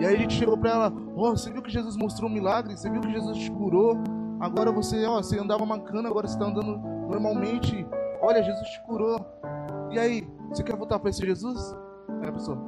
E 0.00 0.06
aí 0.06 0.14
a 0.14 0.18
gente 0.18 0.34
chegou 0.34 0.56
para 0.56 0.70
ela, 0.70 0.92
oh, 1.16 1.30
você 1.30 1.50
viu 1.50 1.62
que 1.62 1.70
Jesus 1.70 1.96
mostrou 1.96 2.28
um 2.28 2.32
milagre? 2.32 2.76
Você 2.76 2.90
viu 2.90 3.00
que 3.00 3.10
Jesus 3.10 3.38
te 3.38 3.50
curou? 3.50 3.96
Agora 4.40 4.72
você, 4.72 5.04
ó, 5.06 5.22
você 5.22 5.38
andava 5.38 5.64
mancando, 5.64 6.08
agora 6.08 6.26
você 6.26 6.34
está 6.34 6.46
andando 6.46 6.78
normalmente. 7.08 7.86
Olha, 8.20 8.42
Jesus 8.42 8.68
te 8.68 8.82
curou. 8.84 9.24
E 9.90 9.98
aí, 9.98 10.28
você 10.48 10.62
quer 10.62 10.76
voltar 10.76 10.98
para 10.98 11.10
esse 11.10 11.24
Jesus? 11.24 11.76
Aí 12.20 12.28
a 12.28 12.32
pessoa, 12.32 12.58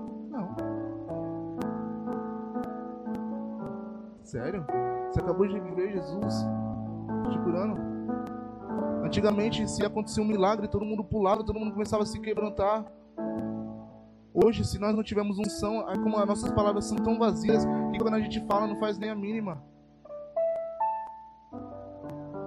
Sério? 4.22 4.64
Você 5.10 5.20
acabou 5.20 5.46
de 5.46 5.60
ver 5.60 5.92
Jesus 5.92 6.46
te 7.30 7.38
curando? 7.38 7.93
Antigamente, 9.04 9.68
se 9.68 9.84
acontecia 9.84 10.22
um 10.22 10.26
milagre, 10.26 10.66
todo 10.66 10.84
mundo 10.84 11.04
pulava, 11.04 11.44
todo 11.44 11.58
mundo 11.58 11.72
começava 11.72 12.02
a 12.02 12.06
se 12.06 12.18
quebrantar. 12.20 12.90
Hoje, 14.32 14.64
se 14.64 14.78
nós 14.78 14.94
não 14.96 15.02
tivermos 15.02 15.38
unção, 15.38 15.88
é 15.88 15.96
como 15.96 16.18
as 16.18 16.26
nossas 16.26 16.50
palavras 16.52 16.86
são 16.86 16.96
tão 16.96 17.18
vazias 17.18 17.64
que 17.92 17.98
quando 17.98 18.14
a 18.14 18.20
gente 18.20 18.44
fala 18.46 18.66
não 18.66 18.76
faz 18.80 18.98
nem 18.98 19.10
a 19.10 19.14
mínima. 19.14 19.62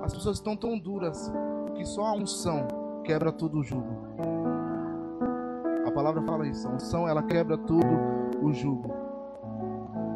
As 0.02 0.14
pessoas 0.14 0.38
estão 0.38 0.56
tão 0.56 0.80
duras 0.80 1.32
que 1.76 1.86
só 1.86 2.06
a 2.06 2.14
unção 2.14 2.66
quebra 3.04 3.32
todo 3.32 3.60
o 3.60 3.64
jugo. 3.64 4.08
A 5.86 5.92
palavra 5.92 6.22
fala 6.24 6.48
isso. 6.48 6.68
A 6.68 6.72
unção 6.72 7.08
ela 7.08 7.22
quebra 7.22 7.58
todo 7.58 7.86
o 8.42 8.52
jugo. 8.52 8.92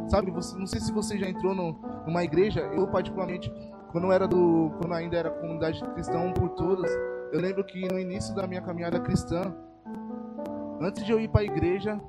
Sabe, 0.08 0.32
você, 0.32 0.58
não 0.58 0.68
sei 0.68 0.82
se 0.82 0.92
você 0.92 1.18
já 1.18 1.30
entrou 1.30 1.54
no, 1.54 1.74
numa 2.06 2.24
igreja, 2.24 2.62
eu 2.74 2.88
particularmente, 2.88 3.54
quando 3.92 4.12
era 4.12 4.28
do, 4.28 4.72
quando 4.78 4.94
ainda 4.94 5.18
era 5.18 5.30
comunidade 5.30 5.84
cristã 5.94 6.32
por 6.32 6.50
todas, 6.52 6.90
eu 7.32 7.42
lembro 7.42 7.64
que 7.64 7.88
no 7.92 8.00
início 8.00 8.34
da 8.34 8.48
minha 8.48 8.62
caminhada 8.62 9.00
cristã, 9.00 9.54
antes 10.80 11.06
de 11.06 11.12
eu 11.12 11.20
ir 11.20 11.28
para 11.28 11.42
a 11.42 11.44
igreja, 11.44 12.00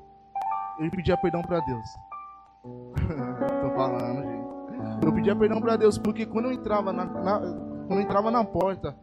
eu 0.79 0.91
pedia 0.91 1.17
perdão 1.17 1.43
para 1.43 1.61
Deus. 1.61 1.89
Tô 3.63 3.71
falando, 3.75 4.23
gente. 4.23 5.05
Eu 5.05 5.13
pedia 5.13 5.35
perdão 5.35 5.61
para 5.61 5.77
Deus 5.77 5.99
porque 5.99 6.25
quando 6.25 6.47
eu 6.47 6.53
entrava 6.53 6.93
na, 6.93 7.05
na, 7.05 7.39
quando 7.41 7.99
eu 7.99 8.01
entrava 8.01 8.31
na 8.31 8.45
porta, 8.45 8.97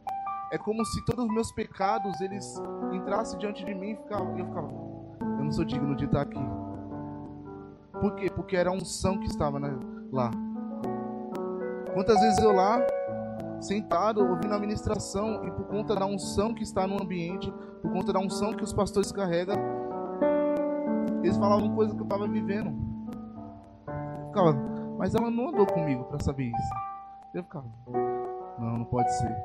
é 0.51 0.57
como 0.57 0.83
se 0.85 1.05
todos 1.05 1.25
os 1.25 1.33
meus 1.33 1.51
pecados 1.51 2.19
eles 2.21 2.61
entrassem 2.93 3.37
diante 3.39 3.63
de 3.65 3.75
mim 3.75 3.91
e 3.91 3.95
ficava, 3.97 4.23
eu 4.37 4.45
ficava, 4.45 4.67
eu 5.21 5.43
não 5.43 5.51
sou 5.51 5.65
digno 5.65 5.95
de 5.95 6.05
estar 6.05 6.21
aqui. 6.21 6.39
Por 7.99 8.15
quê? 8.15 8.29
Porque 8.33 8.55
era 8.55 8.69
a 8.69 8.73
unção 8.73 9.19
que 9.19 9.27
estava 9.27 9.59
lá. 9.59 9.98
Quantas 11.99 12.21
vezes 12.21 12.39
eu 12.39 12.53
lá, 12.53 12.79
sentado, 13.59 14.25
ouvindo 14.25 14.53
a 14.53 14.57
ministração, 14.57 15.45
e 15.45 15.51
por 15.51 15.65
conta 15.67 15.93
da 15.93 16.05
unção 16.05 16.53
que 16.53 16.63
está 16.63 16.87
no 16.87 16.95
ambiente, 17.03 17.51
por 17.81 17.91
conta 17.91 18.13
da 18.13 18.19
unção 18.19 18.53
que 18.53 18.63
os 18.63 18.71
pastores 18.71 19.11
carregam, 19.11 19.57
eles 21.21 21.35
falavam 21.35 21.75
coisas 21.75 21.93
que 21.93 21.99
eu 21.99 22.05
estava 22.05 22.25
vivendo. 22.25 22.69
Eu 23.85 24.27
ficava, 24.27 24.53
mas 24.97 25.13
ela 25.13 25.29
não 25.29 25.49
andou 25.49 25.65
comigo 25.65 26.05
para 26.05 26.23
saber 26.23 26.45
isso. 26.45 26.73
Eu 27.33 27.43
ficava, 27.43 27.67
não, 28.57 28.77
não 28.77 28.85
pode 28.85 29.13
ser. 29.17 29.35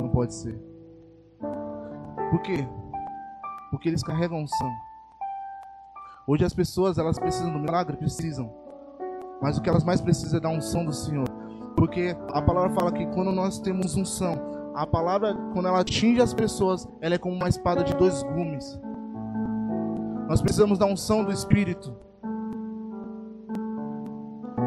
Não 0.00 0.08
pode 0.10 0.32
ser. 0.32 0.56
Por 2.30 2.40
quê? 2.42 2.64
Porque 3.72 3.88
eles 3.88 4.04
carregam 4.04 4.38
unção. 4.38 4.72
Hoje 6.28 6.44
as 6.44 6.54
pessoas, 6.54 6.96
elas 6.96 7.18
precisam 7.18 7.52
do 7.52 7.58
milagre? 7.58 7.96
Precisam. 7.96 8.67
Mas 9.40 9.56
o 9.56 9.62
que 9.62 9.68
elas 9.68 9.84
mais 9.84 10.00
precisam 10.00 10.38
é 10.38 10.40
da 10.40 10.48
unção 10.48 10.84
do 10.84 10.92
Senhor. 10.92 11.28
Porque 11.76 12.16
a 12.32 12.42
palavra 12.42 12.70
fala 12.70 12.92
que 12.92 13.06
quando 13.06 13.30
nós 13.30 13.60
temos 13.60 13.96
unção, 13.96 14.36
a 14.74 14.86
palavra, 14.86 15.34
quando 15.52 15.66
ela 15.66 15.80
atinge 15.80 16.20
as 16.20 16.34
pessoas, 16.34 16.88
ela 17.00 17.14
é 17.14 17.18
como 17.18 17.34
uma 17.34 17.48
espada 17.48 17.82
de 17.82 17.94
dois 17.94 18.22
gumes. 18.22 18.78
Nós 20.28 20.42
precisamos 20.42 20.78
da 20.78 20.86
unção 20.86 21.24
do 21.24 21.32
Espírito. 21.32 21.94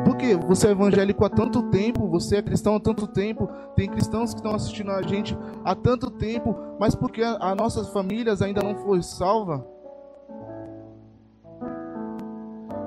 Porque 0.05 0.35
você 0.35 0.67
é 0.67 0.71
evangélico 0.71 1.23
há 1.23 1.29
tanto 1.29 1.63
tempo, 1.69 2.07
você 2.07 2.37
é 2.37 2.41
cristão 2.41 2.75
há 2.75 2.79
tanto 2.79 3.07
tempo, 3.07 3.47
tem 3.75 3.89
cristãos 3.89 4.33
que 4.33 4.39
estão 4.39 4.55
assistindo 4.55 4.91
a 4.91 5.01
gente 5.01 5.37
há 5.63 5.75
tanto 5.75 6.09
tempo, 6.11 6.55
mas 6.79 6.95
porque 6.95 7.21
as 7.21 7.55
nossas 7.55 7.89
famílias 7.89 8.41
ainda 8.41 8.61
não 8.61 8.75
foram 8.75 9.01
salvas, 9.01 9.61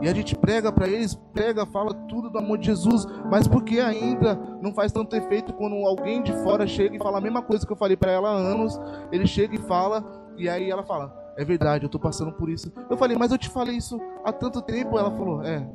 E 0.04 0.08
a 0.08 0.12
gente 0.12 0.36
prega 0.36 0.70
para 0.70 0.86
eles, 0.86 1.14
prega, 1.32 1.64
fala 1.64 1.94
tudo 1.94 2.28
do 2.28 2.36
amor 2.36 2.58
de 2.58 2.66
Jesus, 2.66 3.06
mas 3.30 3.48
porque 3.48 3.80
ainda 3.80 4.34
não 4.60 4.70
faz 4.74 4.92
tanto 4.92 5.16
efeito 5.16 5.54
quando 5.54 5.76
alguém 5.76 6.22
de 6.22 6.30
fora 6.42 6.66
chega 6.66 6.94
e 6.94 6.98
fala 6.98 7.16
a 7.16 7.20
mesma 7.22 7.40
coisa 7.40 7.66
que 7.66 7.72
eu 7.72 7.76
falei 7.76 7.96
para 7.96 8.12
ela 8.12 8.28
há 8.28 8.34
anos, 8.34 8.78
ele 9.10 9.26
chega 9.26 9.54
e 9.54 9.58
fala, 9.58 10.04
e 10.36 10.46
aí 10.46 10.70
ela 10.70 10.82
fala: 10.82 11.10
"É 11.38 11.42
verdade, 11.42 11.86
eu 11.86 11.88
tô 11.88 11.98
passando 11.98 12.32
por 12.32 12.50
isso". 12.50 12.70
Eu 12.90 12.98
falei: 12.98 13.16
"Mas 13.18 13.32
eu 13.32 13.38
te 13.38 13.48
falei 13.48 13.76
isso 13.78 13.98
há 14.22 14.30
tanto 14.30 14.60
tempo". 14.60 14.98
Ela 14.98 15.10
falou: 15.10 15.42
"É". 15.42 15.66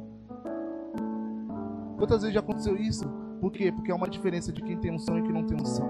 Quantas 1.98 2.22
vezes 2.22 2.36
já 2.36 2.40
aconteceu 2.40 2.78
isso? 2.78 3.10
Por 3.42 3.52
quê? 3.52 3.72
Porque 3.72 3.92
é 3.92 3.96
uma 3.96 4.08
diferença 4.08 4.54
de 4.54 4.62
quem 4.62 4.78
tem 4.78 4.92
unção 4.92 5.18
e 5.18 5.24
quem 5.24 5.34
não 5.34 5.44
tem 5.44 5.60
unção. 5.60 5.90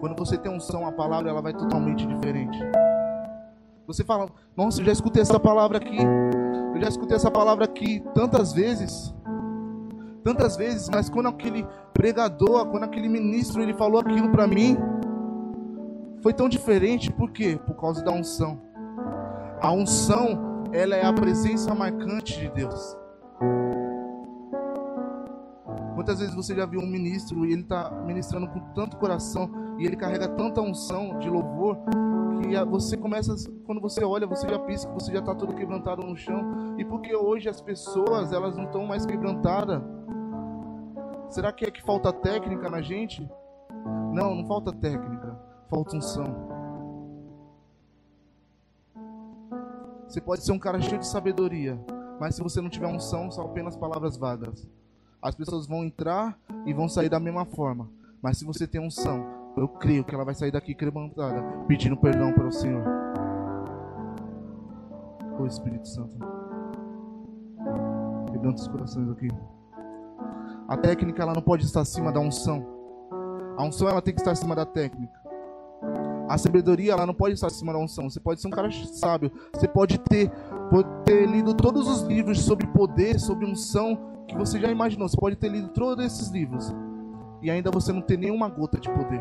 Quando 0.00 0.16
você 0.16 0.38
tem 0.38 0.50
unção, 0.50 0.86
a 0.86 0.92
palavra 0.92 1.28
ela 1.28 1.42
vai 1.42 1.52
totalmente 1.52 2.06
diferente. 2.06 2.58
Você 3.92 4.04
fala, 4.04 4.26
nossa, 4.56 4.80
eu 4.80 4.86
já 4.86 4.92
escutei 4.92 5.20
essa 5.20 5.38
palavra 5.38 5.76
aqui. 5.76 5.98
Eu 6.74 6.80
já 6.80 6.88
escutei 6.88 7.14
essa 7.14 7.30
palavra 7.30 7.66
aqui 7.66 8.02
tantas 8.14 8.54
vezes. 8.54 9.14
Tantas 10.24 10.56
vezes, 10.56 10.88
mas 10.88 11.10
quando 11.10 11.28
aquele 11.28 11.66
pregador, 11.92 12.66
quando 12.68 12.84
aquele 12.84 13.06
ministro, 13.06 13.62
ele 13.62 13.74
falou 13.74 14.00
aquilo 14.00 14.30
para 14.30 14.46
mim, 14.46 14.78
foi 16.22 16.32
tão 16.32 16.48
diferente, 16.48 17.12
por 17.12 17.30
quê? 17.32 17.60
Por 17.66 17.74
causa 17.74 18.02
da 18.02 18.10
unção. 18.12 18.62
A 19.60 19.70
unção, 19.70 20.64
ela 20.72 20.96
é 20.96 21.04
a 21.04 21.12
presença 21.12 21.74
marcante 21.74 22.40
de 22.40 22.48
Deus. 22.48 22.96
Quantas 25.94 26.18
vezes 26.18 26.34
você 26.34 26.54
já 26.54 26.64
viu 26.64 26.80
um 26.80 26.86
ministro 26.86 27.44
e 27.44 27.52
ele 27.52 27.60
está 27.60 27.90
ministrando 28.06 28.48
com 28.48 28.60
tanto 28.72 28.96
coração, 28.96 29.50
E 29.78 29.84
ele 29.84 29.96
carrega 29.96 30.28
tanta 30.28 30.60
unção 30.60 31.18
de 31.18 31.28
louvor 31.28 31.76
que 32.42 32.64
você 32.64 32.96
começa, 32.96 33.34
quando 33.64 33.80
você 33.80 34.04
olha, 34.04 34.26
você 34.26 34.48
já 34.48 34.58
pensa 34.58 34.88
que 34.88 34.94
você 34.94 35.12
já 35.12 35.20
está 35.20 35.34
todo 35.34 35.54
quebrantado 35.54 36.02
no 36.02 36.16
chão. 36.16 36.76
E 36.78 36.84
porque 36.84 37.14
hoje 37.14 37.48
as 37.48 37.60
pessoas, 37.60 38.32
elas 38.32 38.56
não 38.56 38.64
estão 38.64 38.84
mais 38.84 39.06
quebrantadas. 39.06 39.82
Será 41.28 41.52
que 41.52 41.64
é 41.64 41.70
que 41.70 41.82
falta 41.82 42.12
técnica 42.12 42.68
na 42.68 42.82
gente? 42.82 43.26
Não, 44.12 44.34
não 44.34 44.46
falta 44.46 44.72
técnica, 44.72 45.38
falta 45.70 45.96
unção. 45.96 46.52
Você 50.06 50.20
pode 50.20 50.44
ser 50.44 50.52
um 50.52 50.58
cara 50.58 50.78
cheio 50.80 50.98
de 50.98 51.06
sabedoria, 51.06 51.82
mas 52.20 52.34
se 52.34 52.42
você 52.42 52.60
não 52.60 52.68
tiver 52.68 52.86
unção, 52.86 53.30
são 53.30 53.46
apenas 53.46 53.74
palavras 53.74 54.16
vagas. 54.18 54.68
As 55.22 55.34
pessoas 55.34 55.66
vão 55.66 55.84
entrar 55.84 56.38
e 56.66 56.74
vão 56.74 56.88
sair 56.88 57.08
da 57.08 57.18
mesma 57.18 57.46
forma. 57.46 57.88
Mas 58.20 58.36
se 58.36 58.44
você 58.44 58.66
tem 58.66 58.80
unção, 58.80 59.41
eu 59.56 59.68
creio 59.68 60.04
que 60.04 60.14
ela 60.14 60.24
vai 60.24 60.34
sair 60.34 60.50
daqui 60.50 60.74
quebrantada, 60.74 61.42
pedindo 61.66 61.96
perdão 61.96 62.32
para 62.32 62.46
o 62.46 62.52
Senhor. 62.52 62.84
O 65.38 65.46
Espírito 65.46 65.86
Santo. 65.88 66.16
Quebrando 68.30 68.56
os 68.56 68.68
corações 68.68 69.10
aqui. 69.10 69.28
A 70.68 70.76
técnica 70.76 71.22
ela 71.22 71.34
não 71.34 71.42
pode 71.42 71.64
estar 71.64 71.80
acima 71.80 72.12
da 72.12 72.20
unção. 72.20 72.64
A 73.56 73.64
unção 73.64 73.88
ela 73.88 74.00
tem 74.00 74.14
que 74.14 74.20
estar 74.20 74.32
acima 74.32 74.54
da 74.54 74.64
técnica. 74.64 75.20
A 76.28 76.38
sabedoria 76.38 76.92
ela 76.92 77.04
não 77.04 77.14
pode 77.14 77.34
estar 77.34 77.48
acima 77.48 77.72
da 77.72 77.78
unção. 77.78 78.08
Você 78.08 78.20
pode 78.20 78.40
ser 78.40 78.48
um 78.48 78.52
cara 78.52 78.70
sábio. 78.70 79.30
Você 79.52 79.68
pode 79.68 79.98
ter, 79.98 80.30
pode 80.70 80.88
ter 81.04 81.26
lido 81.26 81.52
todos 81.52 81.86
os 81.88 82.02
livros 82.02 82.40
sobre 82.40 82.66
poder, 82.68 83.18
sobre 83.20 83.44
unção 83.44 84.24
que 84.26 84.36
você 84.36 84.58
já 84.58 84.70
imaginou. 84.70 85.08
Você 85.08 85.16
pode 85.16 85.36
ter 85.36 85.50
lido 85.50 85.68
todos 85.68 86.04
esses 86.04 86.28
livros 86.28 86.74
e 87.42 87.50
ainda 87.50 87.70
você 87.70 87.92
não 87.92 88.00
ter 88.00 88.16
nenhuma 88.16 88.48
gota 88.48 88.78
de 88.78 88.88
poder. 88.88 89.20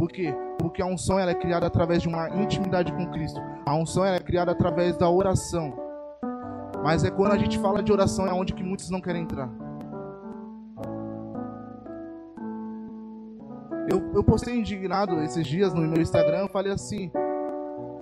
Por 0.00 0.08
quê? 0.08 0.34
Porque 0.58 0.80
a 0.80 0.86
unção 0.86 1.18
ela 1.18 1.30
é 1.30 1.34
criada 1.34 1.66
através 1.66 2.00
de 2.00 2.08
uma 2.08 2.30
intimidade 2.30 2.90
com 2.90 3.10
Cristo. 3.10 3.38
A 3.66 3.74
unção 3.74 4.02
ela 4.02 4.16
é 4.16 4.20
criada 4.20 4.50
através 4.50 4.96
da 4.96 5.10
oração. 5.10 5.74
Mas 6.82 7.04
é 7.04 7.10
quando 7.10 7.32
a 7.32 7.36
gente 7.36 7.58
fala 7.58 7.82
de 7.82 7.92
oração 7.92 8.26
é 8.26 8.32
onde 8.32 8.54
que 8.54 8.64
muitos 8.64 8.88
não 8.88 8.98
querem 8.98 9.24
entrar. 9.24 9.50
Eu, 13.90 14.14
eu 14.14 14.24
postei 14.24 14.58
indignado 14.58 15.22
esses 15.22 15.46
dias 15.46 15.74
no 15.74 15.82
meu 15.82 16.00
Instagram, 16.00 16.48
falei 16.48 16.72
assim: 16.72 17.12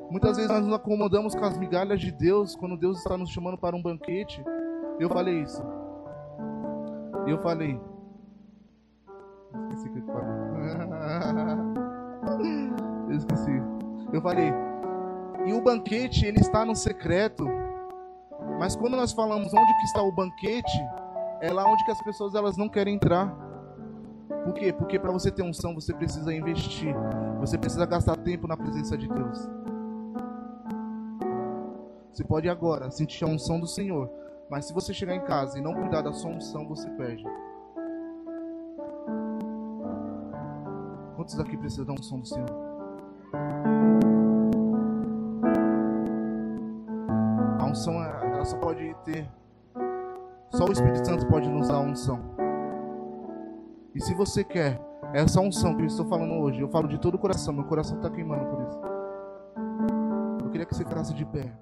muitas 0.09 0.37
vezes 0.37 0.53
nós 0.53 0.65
nos 0.65 0.75
acomodamos 0.77 1.35
com 1.35 1.45
as 1.45 1.59
migalhas 1.59 2.01
de 2.01 2.13
Deus 2.13 2.55
quando 2.55 2.77
Deus 2.77 2.99
está 2.99 3.17
nos 3.17 3.31
chamando 3.31 3.59
para 3.59 3.75
um 3.75 3.83
banquete. 3.83 4.41
Eu 5.01 5.09
falei 5.09 5.43
isso. 5.43 5.65
Eu 7.27 7.43
falei. 7.43 7.77
Esqueci 9.75 9.89
o 9.89 9.93
que 9.95 9.99
eu 9.99 10.07
falei. 10.07 11.59
Eu 13.09 13.17
esqueci. 13.17 13.63
Eu 14.13 14.21
falei. 14.21 14.53
E 15.47 15.53
o 15.53 15.63
banquete, 15.63 16.27
ele 16.27 16.41
está 16.41 16.65
no 16.65 16.75
secreto. 16.75 17.47
Mas 18.59 18.77
quando 18.77 18.97
nós 18.97 19.13
falamos 19.13 19.53
onde 19.55 19.79
que 19.79 19.85
está 19.85 20.03
o 20.03 20.13
banquete, 20.13 20.79
é 21.41 21.53
lá 21.53 21.65
onde 21.65 21.85
que 21.85 21.91
as 21.91 22.03
pessoas 22.03 22.35
elas 22.35 22.57
não 22.57 22.69
querem 22.69 22.97
entrar. 22.97 23.35
Por 24.45 24.53
quê? 24.55 24.73
Porque 24.73 24.99
para 24.99 25.13
você 25.13 25.31
ter 25.31 25.43
unção, 25.43 25.75
você 25.75 25.95
precisa 25.95 26.35
investir. 26.35 26.95
Você 27.41 27.57
precisa 27.57 27.87
gastar 27.87 28.17
tempo 28.17 28.47
na 28.47 28.57
presença 28.57 28.97
de 28.97 29.09
Deus. 29.09 29.49
Você 32.13 32.25
pode 32.25 32.49
agora 32.49 32.91
sentir 32.91 33.25
a 33.25 33.29
unção 33.29 33.61
do 33.61 33.67
Senhor. 33.67 34.11
Mas 34.51 34.67
se 34.67 34.75
você 34.75 34.93
chegar 34.93 35.15
em 35.15 35.25
casa 35.25 35.59
e 35.59 35.63
não 35.63 35.75
cuidar 35.75 36.03
da 36.03 36.13
sua 36.13 36.31
unção, 36.31 36.67
você 36.67 36.89
perde. 36.91 37.25
Quantos 41.29 41.41
aqui 41.41 41.59
precisam 41.59 41.85
da 41.85 41.93
unção 41.93 42.21
do 42.21 42.27
Senhor? 42.27 42.49
A 47.61 47.67
unção 47.67 48.03
ela 48.03 48.45
só 48.47 48.57
pode 48.57 48.97
ter. 49.05 49.31
Só 50.49 50.65
o 50.65 50.73
Espírito 50.73 51.07
Santo 51.07 51.27
pode 51.27 51.47
nos 51.47 51.69
dar 51.69 51.75
a 51.75 51.81
unção. 51.81 52.19
E 53.95 54.01
se 54.01 54.15
você 54.15 54.43
quer 54.43 54.81
essa 55.13 55.39
unção 55.39 55.77
que 55.77 55.83
eu 55.83 55.87
estou 55.87 56.07
falando 56.07 56.33
hoje, 56.33 56.63
eu 56.63 56.69
falo 56.71 56.89
de 56.89 56.99
todo 56.99 57.17
o 57.17 57.19
coração, 57.19 57.53
meu 57.53 57.65
coração 57.65 57.99
está 57.99 58.09
queimando 58.09 58.47
por 58.47 58.63
isso. 58.63 58.81
Eu 60.43 60.51
queria 60.51 60.65
que 60.65 60.75
você 60.75 60.83
ficasse 60.83 61.13
de 61.13 61.27
pé. 61.27 61.53